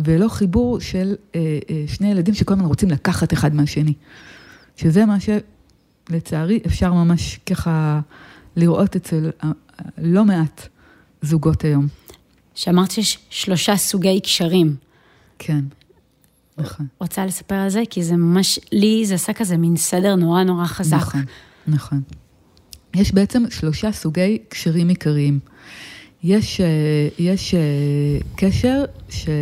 [0.00, 3.94] ולא חיבור של אה, אה, שני ילדים שכל הזמן רוצים לקחת אחד מהשני.
[4.76, 8.00] שזה מה שלצערי אפשר ממש ככה
[8.56, 9.30] לראות אצל
[9.98, 10.68] לא מעט
[11.22, 11.86] זוגות היום.
[12.54, 14.76] שאמרת שיש שלושה סוגי קשרים.
[15.38, 15.60] כן.
[16.60, 16.86] נכון.
[17.00, 20.64] רוצה לספר על זה, כי זה ממש, לי זה עשה כזה מין סדר נורא נורא
[20.64, 20.96] חזק.
[20.96, 21.24] נכון,
[21.68, 22.02] נכון.
[22.94, 25.38] יש בעצם שלושה סוגי קשרים עיקריים.
[26.22, 26.66] יש, אה,
[27.18, 27.60] יש אה,
[28.36, 29.40] קשר שנקרא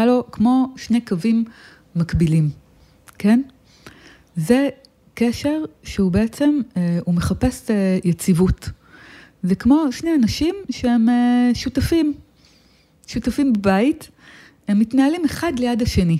[0.00, 1.44] אה, לו כמו שני קווים
[1.96, 2.50] מקבילים,
[3.18, 3.42] כן?
[4.36, 4.68] זה
[5.14, 6.60] קשר שהוא בעצם,
[7.04, 7.70] הוא מחפש
[8.04, 8.68] יציבות.
[9.42, 11.08] זה כמו שני אנשים שהם
[11.54, 12.14] שותפים,
[13.06, 14.08] שותפים בבית,
[14.68, 16.18] הם מתנהלים אחד ליד השני,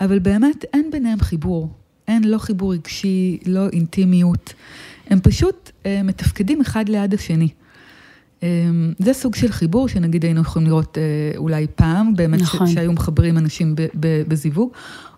[0.00, 1.70] אבל באמת אין ביניהם חיבור.
[2.08, 4.54] אין לא חיבור רגשי, לא אינטימיות.
[5.10, 7.48] הם פשוט אה, מתפקדים אחד ליד השני.
[8.42, 8.48] אה,
[8.98, 11.02] זה סוג של חיבור שנגיד היינו יכולים לראות אה,
[11.36, 12.66] אולי פעם, באמת נכון.
[12.66, 13.74] שהיו מחברים אנשים
[14.28, 14.70] בזיווג,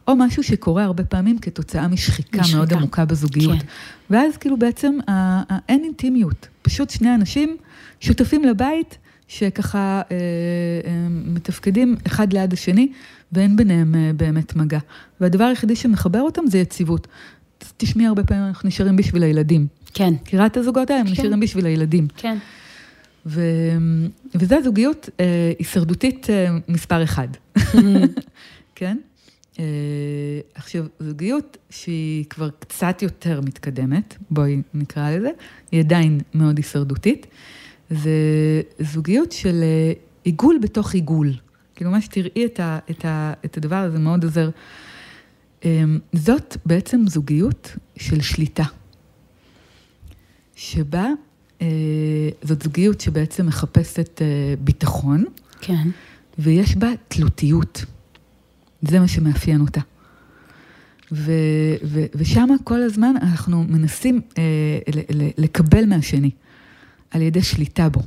[0.09, 2.57] או משהו שקורה הרבה פעמים כתוצאה משחיקה, משחיקה.
[2.57, 3.59] מאוד עמוקה בזוגיות.
[3.59, 3.67] כן.
[4.11, 4.99] ואז כאילו בעצם
[5.69, 7.57] אין אינטימיות, פשוט שני אנשים
[8.01, 8.99] שותפים לבית.
[9.29, 10.17] שככה אה,
[10.85, 12.93] אה, מתפקדים אחד ליד השני,
[13.33, 14.79] ואין ביניהם אה, באמת מגע.
[15.21, 17.07] והדבר היחידי שמחבר אותם זה יציבות.
[17.77, 19.67] תשמעי, הרבה פעמים אנחנו נשארים בשביל הילדים.
[19.95, 20.15] כן.
[20.23, 21.01] מכירה את הזוגות האלה?
[21.01, 21.13] הם כן.
[21.13, 22.09] נשארים בשביל הילדים.
[22.17, 22.39] כן.
[23.27, 23.43] ו...
[24.35, 27.29] וזו זוגיות אה, הישרדותית אה, מספר אחד.
[28.75, 28.97] כן?
[29.59, 29.65] אה,
[30.55, 35.31] עכשיו, זוגיות שהיא כבר קצת יותר מתקדמת, בואי נקרא לזה,
[35.73, 37.27] היא עדיין מאוד הישרדותית.
[37.91, 38.11] זה
[38.79, 39.93] זוגיות של אה,
[40.25, 41.35] עיגול בתוך עיגול.
[41.75, 44.51] כאילו, מה שתראי את, ה, את, ה, את הדבר הזה מאוד עוזר.
[45.65, 48.65] אמ, זאת בעצם זוגיות של שליטה,
[50.57, 51.07] שבה,
[51.63, 51.67] אה,
[52.43, 55.25] זאת זוגיות שבעצם מחפשת אה, ביטחון,
[55.61, 55.89] כן.
[56.39, 57.85] ויש בה תלותיות.
[58.83, 59.81] זה מה שמאפיין אותה.
[61.13, 61.33] ו,
[61.85, 64.43] ו, ושם כל הזמן אנחנו מנסים אה,
[65.39, 66.31] לקבל מהשני.
[67.11, 68.01] על ידי שליטה בו.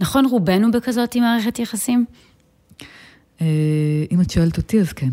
[0.00, 2.04] נכון, רובנו בכזאת עם מערכת יחסים?
[3.40, 3.46] אה,
[4.12, 5.08] אם את שואלת אותי, אז כן.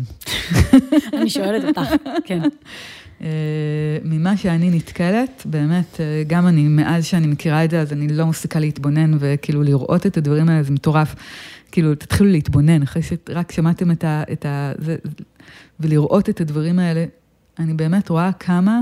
[1.16, 2.42] אני שואלת אותך, כן.
[3.22, 3.28] אה,
[4.04, 8.26] ממה שאני נתקלת, באמת, אה, גם אני, מאז שאני מכירה את זה, אז אני לא
[8.26, 11.14] מפסיקה להתבונן וכאילו לראות את הדברים האלה, זה מטורף.
[11.72, 14.22] כאילו, תתחילו להתבונן, אחרי שרק שמעתם את ה...
[14.32, 14.96] את ה זה,
[15.80, 17.04] ולראות את הדברים האלה,
[17.58, 18.80] אני באמת רואה כמה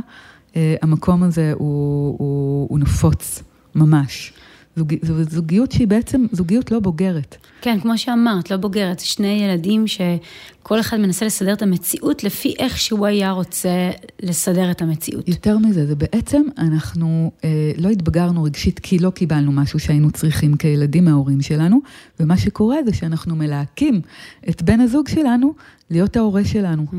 [0.57, 3.43] אה, המקום הזה הוא, הוא, הוא נפוץ,
[3.75, 4.33] ממש.
[4.77, 7.37] זוג, זו זוגיות שהיא בעצם זוגיות לא בוגרת.
[7.61, 12.79] כן, כמו שאמרת, לא בוגרת, שני ילדים שכל אחד מנסה לסדר את המציאות לפי איך
[12.79, 13.91] שהוא היה רוצה
[14.23, 15.29] לסדר את המציאות.
[15.29, 20.57] יותר מזה, זה בעצם, אנחנו אה, לא התבגרנו רגשית כי לא קיבלנו משהו שהיינו צריכים
[20.57, 21.81] כילדים מההורים שלנו,
[22.21, 24.01] ומה שקורה זה שאנחנו מלהקים
[24.49, 25.55] את בן הזוג שלנו
[25.91, 26.85] להיות ההורה שלנו.
[26.91, 26.95] Mm.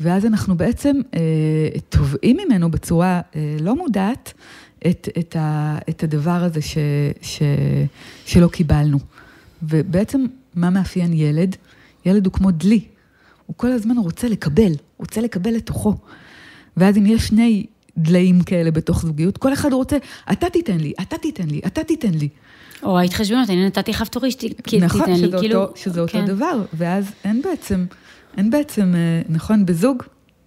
[0.00, 1.20] ואז אנחנו בעצם אה,
[1.88, 4.32] תובעים ממנו בצורה אה, לא מודעת
[4.86, 6.78] את, את, ה, את הדבר הזה ש,
[7.22, 7.42] ש,
[8.26, 8.98] שלא קיבלנו.
[9.62, 11.56] ובעצם, מה מאפיין ילד?
[12.06, 12.80] ילד הוא כמו דלי.
[13.46, 15.96] הוא כל הזמן רוצה לקבל, רוצה לקבל לתוכו.
[16.76, 17.66] ואז אם יש שני
[17.98, 19.96] דליים כאלה בתוך זוגיות, כל אחד רוצה,
[20.32, 22.28] אתה תיתן לי, אתה תיתן לי, אתה תיתן לי.
[22.82, 24.30] או ההתחשבנות, אני נתתי לך פטורי,
[24.62, 25.62] כאילו, נכון, לי, כאילו...
[25.62, 26.00] נכון, שזה כן.
[26.20, 27.86] אותו דבר, ואז אין בעצם,
[28.36, 30.02] אין בעצם, אה, נכון, בזוג,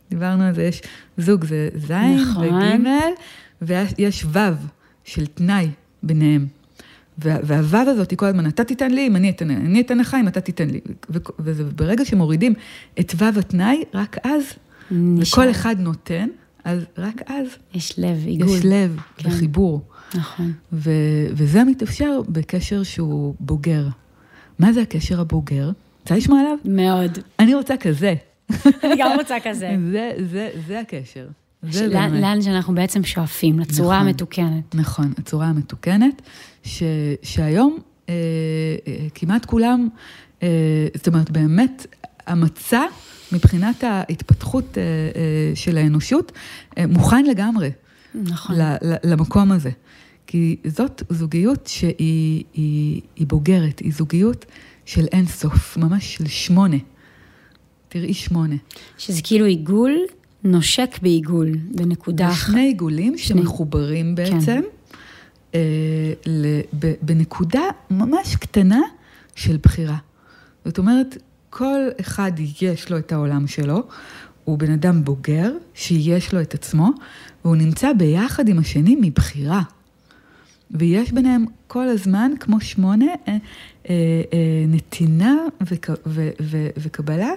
[0.10, 0.82] דיברנו על זה, יש
[1.18, 2.46] זוג זה ז' נכון.
[2.46, 2.88] וג',
[3.66, 4.40] ויש ו'
[5.04, 5.70] של תנאי
[6.04, 6.48] ביניהם.
[7.18, 10.28] והוו הזאת היא כל הזמן, אתה תיתן לי אם אני אתן, אני אתן לך אם
[10.28, 10.82] אתה תיתן לי.
[11.40, 12.54] וברגע שמורידים
[13.00, 14.44] את וו התנאי, רק אז,
[14.92, 15.40] נשאר.
[15.40, 16.28] וכל אחד נותן,
[16.64, 17.48] אז רק אז...
[17.74, 18.58] יש לב, עיגול.
[18.58, 19.30] יש לב כן.
[19.30, 19.82] וחיבור.
[20.16, 20.54] נכון.
[20.74, 23.88] ו- וזה מתאפשר בקשר שהוא בוגר.
[24.60, 25.72] מה זה הקשר הבוגר?
[26.02, 26.58] רוצה לשמוע עליו?
[26.66, 27.20] מאוד.
[27.40, 28.14] אני רוצה כזה.
[28.84, 29.76] אני גם רוצה כזה.
[29.92, 31.28] זה, זה, זה הקשר.
[31.64, 34.76] לאן, לאן שאנחנו בעצם שואפים, לצורה נכון, המתוקנת.
[34.76, 36.22] נכון, הצורה המתוקנת,
[36.64, 36.84] ש,
[37.24, 37.78] שהיום
[38.10, 38.14] אה,
[38.88, 39.88] אה, כמעט כולם,
[40.44, 40.48] אה,
[40.96, 41.88] זאת אומרת, באמת,
[42.28, 42.82] המצע
[43.32, 46.32] מבחינת ההתפתחות אה, אה, של האנושות,
[46.78, 47.72] אה, מוכן לגמרי.
[48.16, 48.56] נכון.
[48.56, 49.70] ל, ל, למקום הזה.
[50.28, 54.46] כי זאת זוגיות שהיא היא, היא בוגרת, היא זוגיות
[54.86, 56.78] של אין סוף, ממש של שמונה.
[57.90, 58.56] תראי שמונה.
[58.98, 59.98] שזה כאילו עיגול
[60.44, 62.52] נושק בעיגול, בנקודה אחת.
[62.52, 63.42] שני עיגולים שני.
[63.42, 64.62] שמחוברים בעצם, כן.
[65.56, 65.60] אה,
[66.80, 68.82] ב, בנקודה ממש קטנה
[69.36, 69.98] של בחירה.
[70.66, 71.18] זאת אומרת,
[71.50, 72.32] כל אחד
[72.62, 73.84] יש לו את העולם שלו,
[74.44, 76.90] הוא בן אדם בוגר, שיש לו את עצמו,
[77.46, 79.62] והוא נמצא ביחד עם השני מבחירה.
[80.72, 83.38] ויש ביניהם כל הזמן, כמו שמונה, אה, אה,
[83.90, 87.32] אה, נתינה וק, ו, ו, וקבלה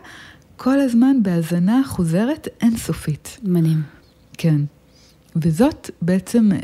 [0.56, 3.38] כל הזמן בהאזנה חוזרת אינסופית.
[3.42, 3.82] מדהים.
[4.38, 4.60] כן.
[5.42, 6.58] וזאת בעצם אה,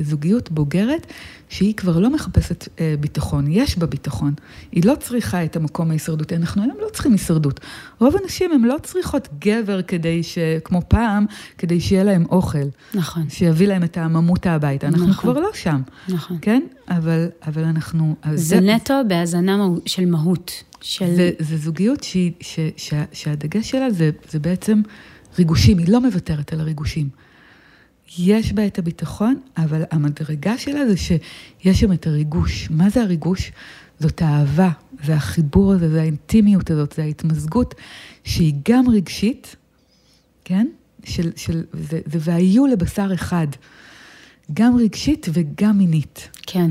[0.00, 1.06] זוגיות בוגרת
[1.48, 4.34] שהיא כבר לא מחפשת אה, ביטחון, יש בה ביטחון.
[4.72, 7.60] היא לא צריכה את המקום ההישרדותי, אנחנו היום לא צריכים הישרדות.
[8.00, 10.38] רוב הנשים הן לא צריכות גבר כדי ש...
[10.64, 11.26] כמו פעם,
[11.58, 12.68] כדי שיהיה להם אוכל.
[12.94, 13.30] נכון.
[13.30, 14.86] שיביא להם את העממות הביתה.
[14.86, 15.32] אנחנו נכון.
[15.32, 15.80] כבר לא שם.
[16.08, 16.38] נכון.
[16.42, 16.62] כן?
[16.88, 18.16] אבל, אבל אנחנו...
[18.34, 20.62] זה, זה נטו בהאזנה של מהות.
[20.86, 21.14] של...
[21.16, 24.82] זה, זה זוגיות שהיא, ש, ש, שהדגש שלה זה, זה בעצם
[25.38, 27.08] ריגושים, היא לא מוותרת על הריגושים.
[28.18, 32.70] יש בה את הביטחון, אבל המדרגה שלה זה שיש שם את הריגוש.
[32.70, 33.52] מה זה הריגוש?
[34.00, 34.70] זאת האהבה,
[35.04, 37.74] זה החיבור הזה, זה האינטימיות הזאת, זה ההתמזגות,
[38.24, 39.56] שהיא גם רגשית,
[40.44, 40.66] כן?
[41.04, 43.46] של, של, זה, זה והיו לבשר אחד.
[44.54, 46.28] גם רגשית וגם מינית.
[46.46, 46.70] כן.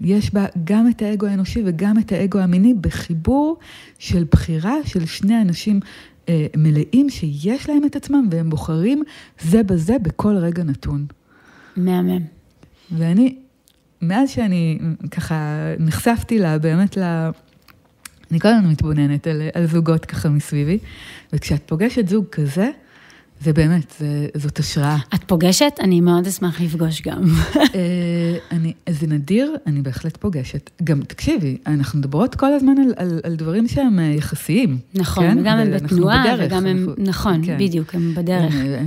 [0.00, 3.58] יש בה גם את האגו האנושי וגם את האגו המיני בחיבור
[3.98, 5.80] של בחירה של שני אנשים
[6.28, 9.02] אה, מלאים שיש להם את עצמם והם בוחרים
[9.40, 11.06] זה בזה בכל רגע נתון.
[11.76, 12.22] מהמם.
[12.92, 13.36] ואני,
[14.02, 14.78] מאז שאני
[15.10, 15.34] ככה
[15.78, 17.02] נחשפתי לה, באמת ל...
[18.30, 20.78] אני כל הזמן מתבוננת על, על זוגות ככה מסביבי,
[21.32, 22.70] וכשאת פוגשת זוג כזה,
[23.40, 24.96] זה באמת, זה, זאת השראה.
[25.14, 25.72] את פוגשת?
[25.80, 27.22] אני מאוד אשמח לפגוש גם.
[27.56, 30.70] אה, אני, זה נדיר, אני בהחלט פוגשת.
[30.84, 34.78] גם, תקשיבי, אנחנו מדברות כל הזמן על, על, על דברים שהם אה, יחסיים.
[34.94, 35.38] נכון, כן?
[35.38, 37.56] וגם הם בתנועה, בדרך, וגם הם, אנחנו, נכון, כן.
[37.58, 38.54] בדיוק, הם בדרך.
[38.54, 38.80] אה,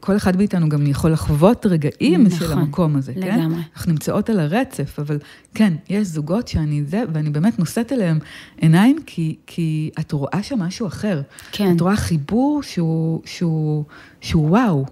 [0.00, 3.30] כל אחד מאיתנו גם יכול לחוות רגעים נכון, של המקום הזה, לגמרי.
[3.30, 3.40] כן?
[3.40, 3.60] לגמרי.
[3.76, 5.18] אנחנו נמצאות על הרצף, אבל
[5.54, 8.18] כן, יש זוגות שאני זה, ואני באמת נושאת אליהם
[8.56, 11.22] עיניים, כי, כי את רואה שם משהו אחר.
[11.52, 11.72] כן.
[11.76, 13.22] את רואה חיבור שהוא...
[13.24, 13.84] שהוא
[14.20, 14.86] שהוא וואו,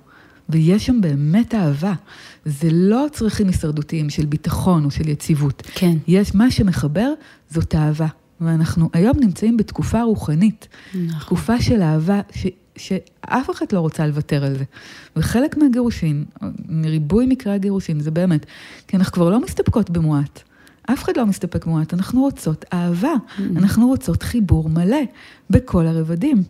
[0.48, 1.94] ויש שם באמת אהבה.
[2.44, 5.62] זה לא צרכים הישרדותיים של ביטחון או של יציבות.
[5.74, 5.96] כן.
[6.06, 7.12] יש, מה שמחבר
[7.50, 8.06] זאת אהבה.
[8.40, 10.68] ואנחנו היום נמצאים בתקופה רוחנית.
[10.94, 11.20] נכון.
[11.20, 12.46] תקופה של אהבה, ש,
[12.76, 14.64] שאף אחת לא רוצה לוותר על זה.
[15.16, 16.24] וחלק מהגירושין,
[16.68, 18.46] מריבוי מקרי הגירושין, זה באמת,
[18.88, 20.42] כי אנחנו כבר לא מסתפקות במועט.
[20.92, 23.42] אף אחד לא מסתפק במועט, אנחנו רוצות אהבה, mm-hmm.
[23.56, 25.02] אנחנו רוצות חיבור מלא
[25.50, 26.42] בכל הרבדים.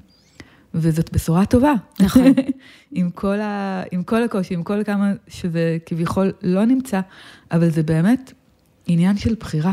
[0.75, 1.73] וזאת בשורה טובה.
[2.01, 2.33] נכון.
[2.93, 7.01] עם, כל ה, עם כל הקושי, עם כל כמה שזה כביכול לא נמצא,
[7.51, 8.33] אבל זה באמת
[8.87, 9.73] עניין של בחירה,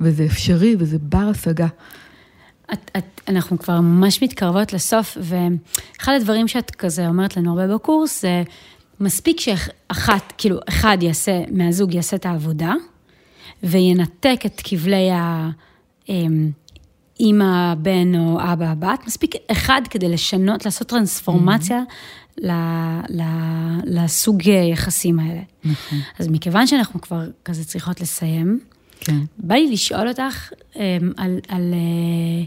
[0.00, 1.66] וזה אפשרי וזה בר השגה.
[2.72, 8.22] את, את, אנחנו כבר ממש מתקרבות לסוף, ואחד הדברים שאת כזה אומרת לנו הרבה בקורס,
[8.22, 8.42] זה
[9.00, 12.72] מספיק שאחת, כאילו, אחד יעשה, מהזוג יעשה את העבודה,
[13.62, 15.50] וינתק את כבלי ה...
[17.20, 22.40] אימא, בן או אבא, בת, מספיק אחד כדי לשנות, לעשות טרנספורמציה mm-hmm.
[22.42, 22.50] ל,
[23.08, 23.22] ל,
[23.84, 25.40] לסוג יחסים האלה.
[25.64, 25.98] נכון.
[26.18, 28.60] אז מכיוון שאנחנו כבר כזה צריכות לסיים,
[29.00, 29.18] כן.
[29.38, 30.78] בא לי לשאול אותך um,
[31.16, 32.46] על, על, uh,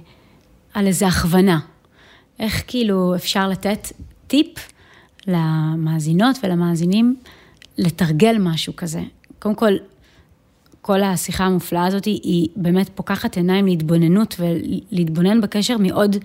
[0.73, 1.59] על איזה הכוונה.
[2.39, 3.87] איך כאילו אפשר לתת
[4.27, 4.47] טיפ
[5.27, 7.15] למאזינות ולמאזינים
[7.77, 9.01] לתרגל משהו כזה.
[9.39, 9.73] קודם כל,
[10.81, 16.15] כל השיחה המופלאה הזאת היא באמת פוקחת עיניים להתבוננות ולהתבונן בקשר מעוד,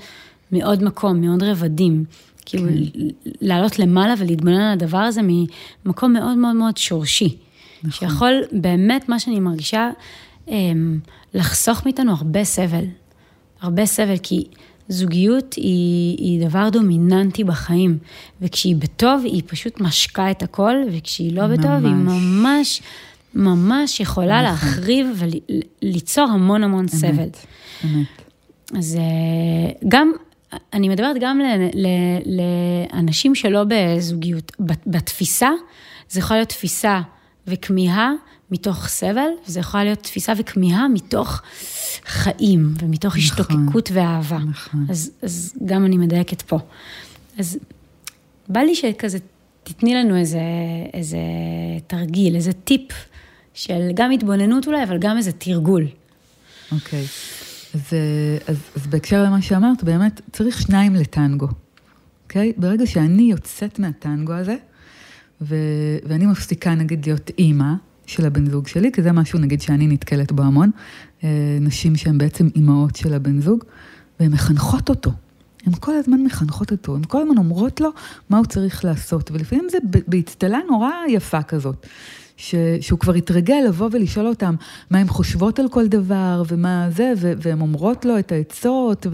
[0.52, 2.04] מעוד מקום, מעוד רבדים.
[2.44, 3.06] כאילו, כן.
[3.40, 7.36] לעלות למעלה ולהתבונן על הדבר הזה ממקום מאוד מאוד מאוד שורשי.
[7.84, 8.08] נכון.
[8.08, 9.90] שיכול באמת, מה שאני מרגישה,
[10.48, 10.98] אמ,
[11.34, 12.84] לחסוך מאיתנו הרבה סבל.
[13.60, 14.44] הרבה סבל, כי
[14.88, 17.98] זוגיות היא, היא דבר דומיננטי בחיים,
[18.40, 21.84] וכשהיא בטוב, היא פשוט משקה את הכל, וכשהיא לא בטוב, ממש.
[21.84, 22.82] היא ממש...
[23.34, 24.68] ממש יכולה נכון.
[24.68, 25.22] להחריב
[25.82, 27.28] וליצור המון המון אמת, סבל.
[27.84, 28.22] אמת.
[28.78, 30.12] אז אה, גם,
[30.72, 31.40] אני מדברת גם
[32.26, 34.52] לאנשים שלא בזוגיות.
[34.86, 35.50] בתפיסה,
[36.08, 37.00] זה יכול להיות תפיסה
[37.46, 38.12] וכמיהה
[38.50, 41.42] מתוך סבל, וזה יכול להיות תפיסה וכמיהה מתוך
[42.06, 44.38] חיים ומתוך נכון, השתוקקות ואהבה.
[44.38, 44.86] נכון.
[44.90, 46.58] אז, אז גם אני מדייקת פה.
[47.38, 47.58] אז
[48.48, 49.18] בא לי שכזה
[49.64, 50.40] תתני לנו איזה,
[50.94, 51.18] איזה
[51.86, 52.92] תרגיל, איזה טיפ
[53.54, 55.86] של גם התבוננות אולי, אבל גם איזה תרגול.
[56.72, 57.04] אוקיי.
[57.74, 57.80] אז,
[58.46, 61.48] אז, אז בהקשר למה שאמרת, באמת צריך שניים לטנגו,
[62.24, 62.52] אוקיי?
[62.56, 64.56] ברגע שאני יוצאת מהטנגו הזה,
[65.40, 65.56] ו,
[66.04, 67.72] ואני מפסיקה נגיד להיות אימא
[68.06, 70.70] של הבן זוג שלי, כי זה משהו נגיד שאני נתקלת בו המון,
[71.24, 73.64] אה, נשים שהן בעצם אימהות של הבן זוג,
[74.20, 75.12] והן מחנכות אותו.
[75.66, 77.90] הן כל הזמן מחנכות אותו, הן כל הזמן אומרות לו
[78.30, 79.78] מה הוא צריך לעשות, ולפעמים זה
[80.08, 81.86] באצטלה נורא יפה כזאת.
[82.42, 84.54] ש, שהוא כבר התרגל לבוא ולשאול אותם
[84.90, 89.06] מה הן חושבות על כל דבר, ומה זה, ו, והן אומרות לו את העצות,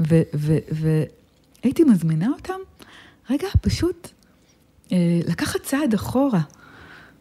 [0.00, 2.58] והייתי מזמינה אותם,
[3.30, 4.08] רגע, פשוט
[4.92, 6.40] אה, לקחת צעד אחורה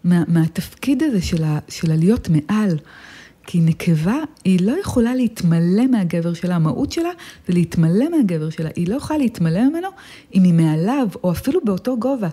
[0.03, 2.77] מה, מהתפקיד הזה של, ה, של הלהיות מעל.
[3.43, 7.09] כי נקבה, היא לא יכולה להתמלא מהגבר שלה, המהות שלה
[7.47, 9.87] זה להתמלא מהגבר שלה, היא לא יכולה להתמלא ממנו
[10.35, 12.29] אם היא מעליו, או אפילו באותו גובה.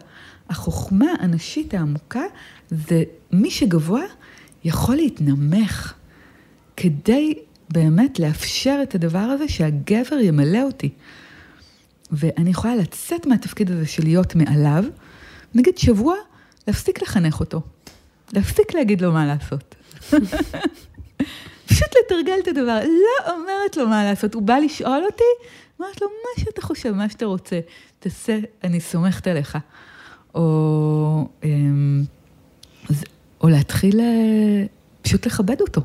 [0.50, 2.22] החוכמה הנשית העמוקה
[2.70, 3.02] זה
[3.32, 4.02] מי שגבוה
[4.64, 5.94] יכול להתנמך
[6.76, 7.34] כדי
[7.70, 10.90] באמת לאפשר את הדבר הזה שהגבר ימלא אותי.
[12.10, 14.84] ואני יכולה לצאת מהתפקיד הזה של להיות מעליו,
[15.54, 16.14] נגיד שבוע,
[16.66, 17.62] להפסיק לחנך אותו,
[18.32, 19.74] להפסיק להגיד לו מה לעשות.
[21.68, 25.48] פשוט לתרגל את הדבר, לא אומרת לו מה לעשות, הוא בא לשאול אותי,
[25.80, 27.60] אומרת לו, מה שאתה חושב, מה שאתה רוצה,
[27.98, 29.58] תעשה, אני סומכת עליך.
[30.34, 32.04] או, אמ,
[33.40, 34.64] או להתחיל אה,
[35.02, 35.80] פשוט לכבד אותו.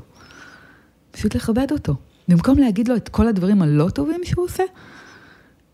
[1.11, 1.95] פשוט לכבד אותו.
[2.27, 4.63] במקום להגיד לו את כל הדברים הלא טובים שהוא עושה,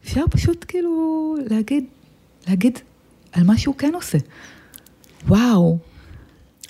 [0.04, 1.86] אפשר פשוט כאילו להגיד,
[2.48, 2.80] להגיד
[3.32, 4.18] על מה שהוא כן עושה.
[5.28, 5.78] וואו.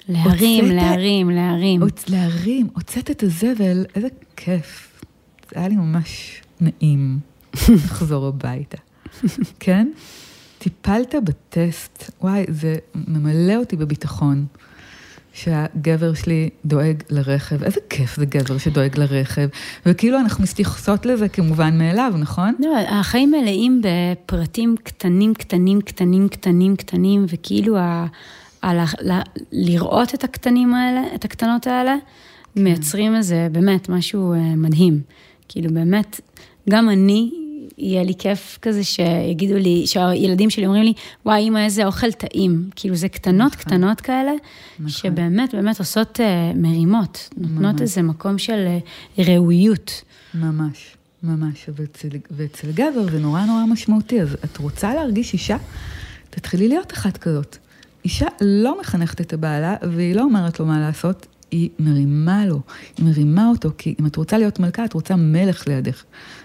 [0.09, 1.81] להרים, הוצאת, להרים, להרים.
[1.81, 5.01] הוצ, להרים, הוצאת את הזבל, איזה כיף.
[5.49, 7.19] זה היה לי ממש נעים
[7.85, 8.77] לחזור הביתה.
[9.59, 9.87] כן?
[10.57, 14.45] טיפלת בטסט, וואי, זה ממלא אותי בביטחון.
[15.33, 19.47] שהגבר שלי דואג לרכב, איזה כיף זה גבר שדואג לרכב,
[19.85, 22.55] וכאילו אנחנו מתייחסות לזה כמובן מאליו, נכון?
[22.59, 28.05] לא, החיים מלאים בפרטים קטנים, קטנים, קטנים, קטנים, קטנים, וכאילו ה,
[28.61, 31.95] ה, ה, ה, לראות את הקטנים האלה, את הקטנות האלה,
[32.55, 32.63] כן.
[32.63, 35.01] מייצרים איזה באמת משהו אה, מדהים.
[35.47, 36.21] כאילו באמת,
[36.69, 37.31] גם אני
[37.77, 40.93] יהיה לי כיף כזה שיגידו לי, שהילדים שלי אומרים לי,
[41.25, 42.69] וואי, אמא, איזה אוכל טעים.
[42.75, 43.63] כאילו, זה קטנות, נכון.
[43.63, 44.31] קטנות כאלה,
[44.79, 44.89] נכון.
[44.89, 47.81] שבאמת, באמת עושות uh, מרימות, נותנות ממש.
[47.81, 48.67] איזה מקום של
[49.17, 50.03] uh, ראויות.
[50.33, 51.69] ממש, ממש.
[51.75, 54.21] ואצל, ואצל גבר זה נורא נורא משמעותי.
[54.21, 55.57] אז את רוצה להרגיש אישה?
[56.29, 57.57] תתחילי להיות אחת כזאת.
[58.03, 62.61] אישה לא מחנכת את הבעלה, והיא לא אומרת לו מה לעשות, היא מרימה לו,
[62.97, 66.03] היא מרימה אותו, כי אם את רוצה להיות מלכה, את רוצה מלך לידך.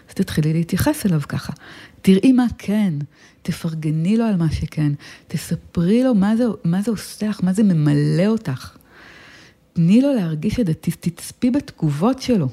[0.09, 1.53] אז תתחילי להתייחס אליו ככה.
[2.03, 2.95] תראי מה כן,
[3.43, 4.93] תפרגני לו על מה שכן,
[5.29, 8.77] תספרי לו מה זה, מה זה עושה לך, מה זה ממלא אותך.
[9.73, 12.49] תני לו להרגיש את זה, תצפי בתגובות שלו.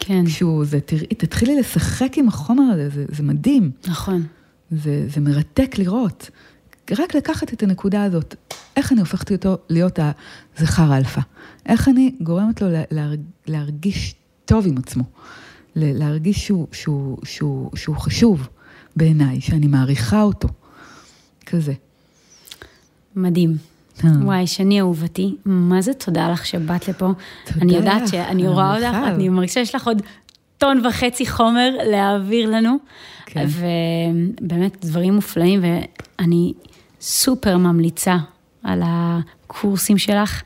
[0.00, 0.26] כן.
[0.26, 3.70] כשהוא זה, תראי, תתחילי לשחק עם החומר הזה, זה, זה מדהים.
[3.86, 4.26] נכון.
[4.70, 6.30] זה, זה מרתק לראות.
[6.90, 8.34] רק לקחת את הנקודה הזאת,
[8.76, 9.98] איך אני הופכת אותו להיות
[10.58, 11.20] הזכר האלפא?
[11.66, 12.68] איך אני גורמת לו
[13.46, 14.14] להרגיש
[14.44, 15.04] טוב עם עצמו?
[15.76, 18.48] להרגיש שהוא, שהוא, שהוא, שהוא חשוב
[18.96, 20.48] בעיניי, שאני מעריכה אותו.
[21.46, 21.72] כזה.
[23.16, 23.56] מדהים.
[24.04, 27.12] וואי, שני אהובתי, מה זה תודה לך שבאת לפה.
[27.44, 29.14] תודה אני יודעת לך, שאני רואה אותך, המרחב.
[29.14, 30.02] אני מרגישה שיש לך עוד
[30.58, 32.76] טון וחצי חומר להעביר לנו.
[33.26, 33.46] כן.
[34.40, 36.52] ובאמת דברים מופלאים, ואני
[37.04, 38.16] סופר ממליצה
[38.62, 40.42] על הקורסים שלך.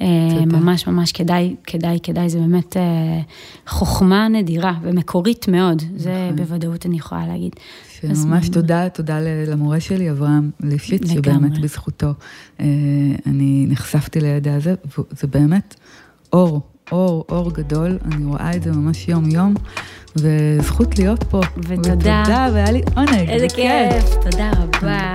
[0.00, 0.58] אה, תודה.
[0.58, 2.82] ממש ממש כדאי, כדאי, כדאי, זה באמת אה,
[3.66, 6.36] חוכמה נדירה ומקורית מאוד, זה נכון.
[6.36, 7.52] בוודאות אני יכולה להגיד.
[8.04, 11.22] ממש- תודה, תודה למורה שלי, אברהם ליפשיץ, לגמרי.
[11.22, 12.06] שבאמת בזכותו
[12.60, 12.64] אה,
[13.26, 15.74] אני נחשפתי לידע הזה, וזה באמת
[16.32, 16.60] אור,
[16.92, 19.54] אור, אור גדול, אני רואה את זה ממש יום-יום,
[20.16, 21.40] וזכות להיות פה.
[21.56, 21.92] ותודה.
[21.92, 23.28] ותודה, והיה לי עונג.
[23.28, 23.56] איזה וכיף.
[23.92, 25.12] כיף, תודה רבה.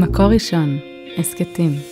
[0.00, 0.78] מקור ראשון,
[1.18, 1.89] הסכתים.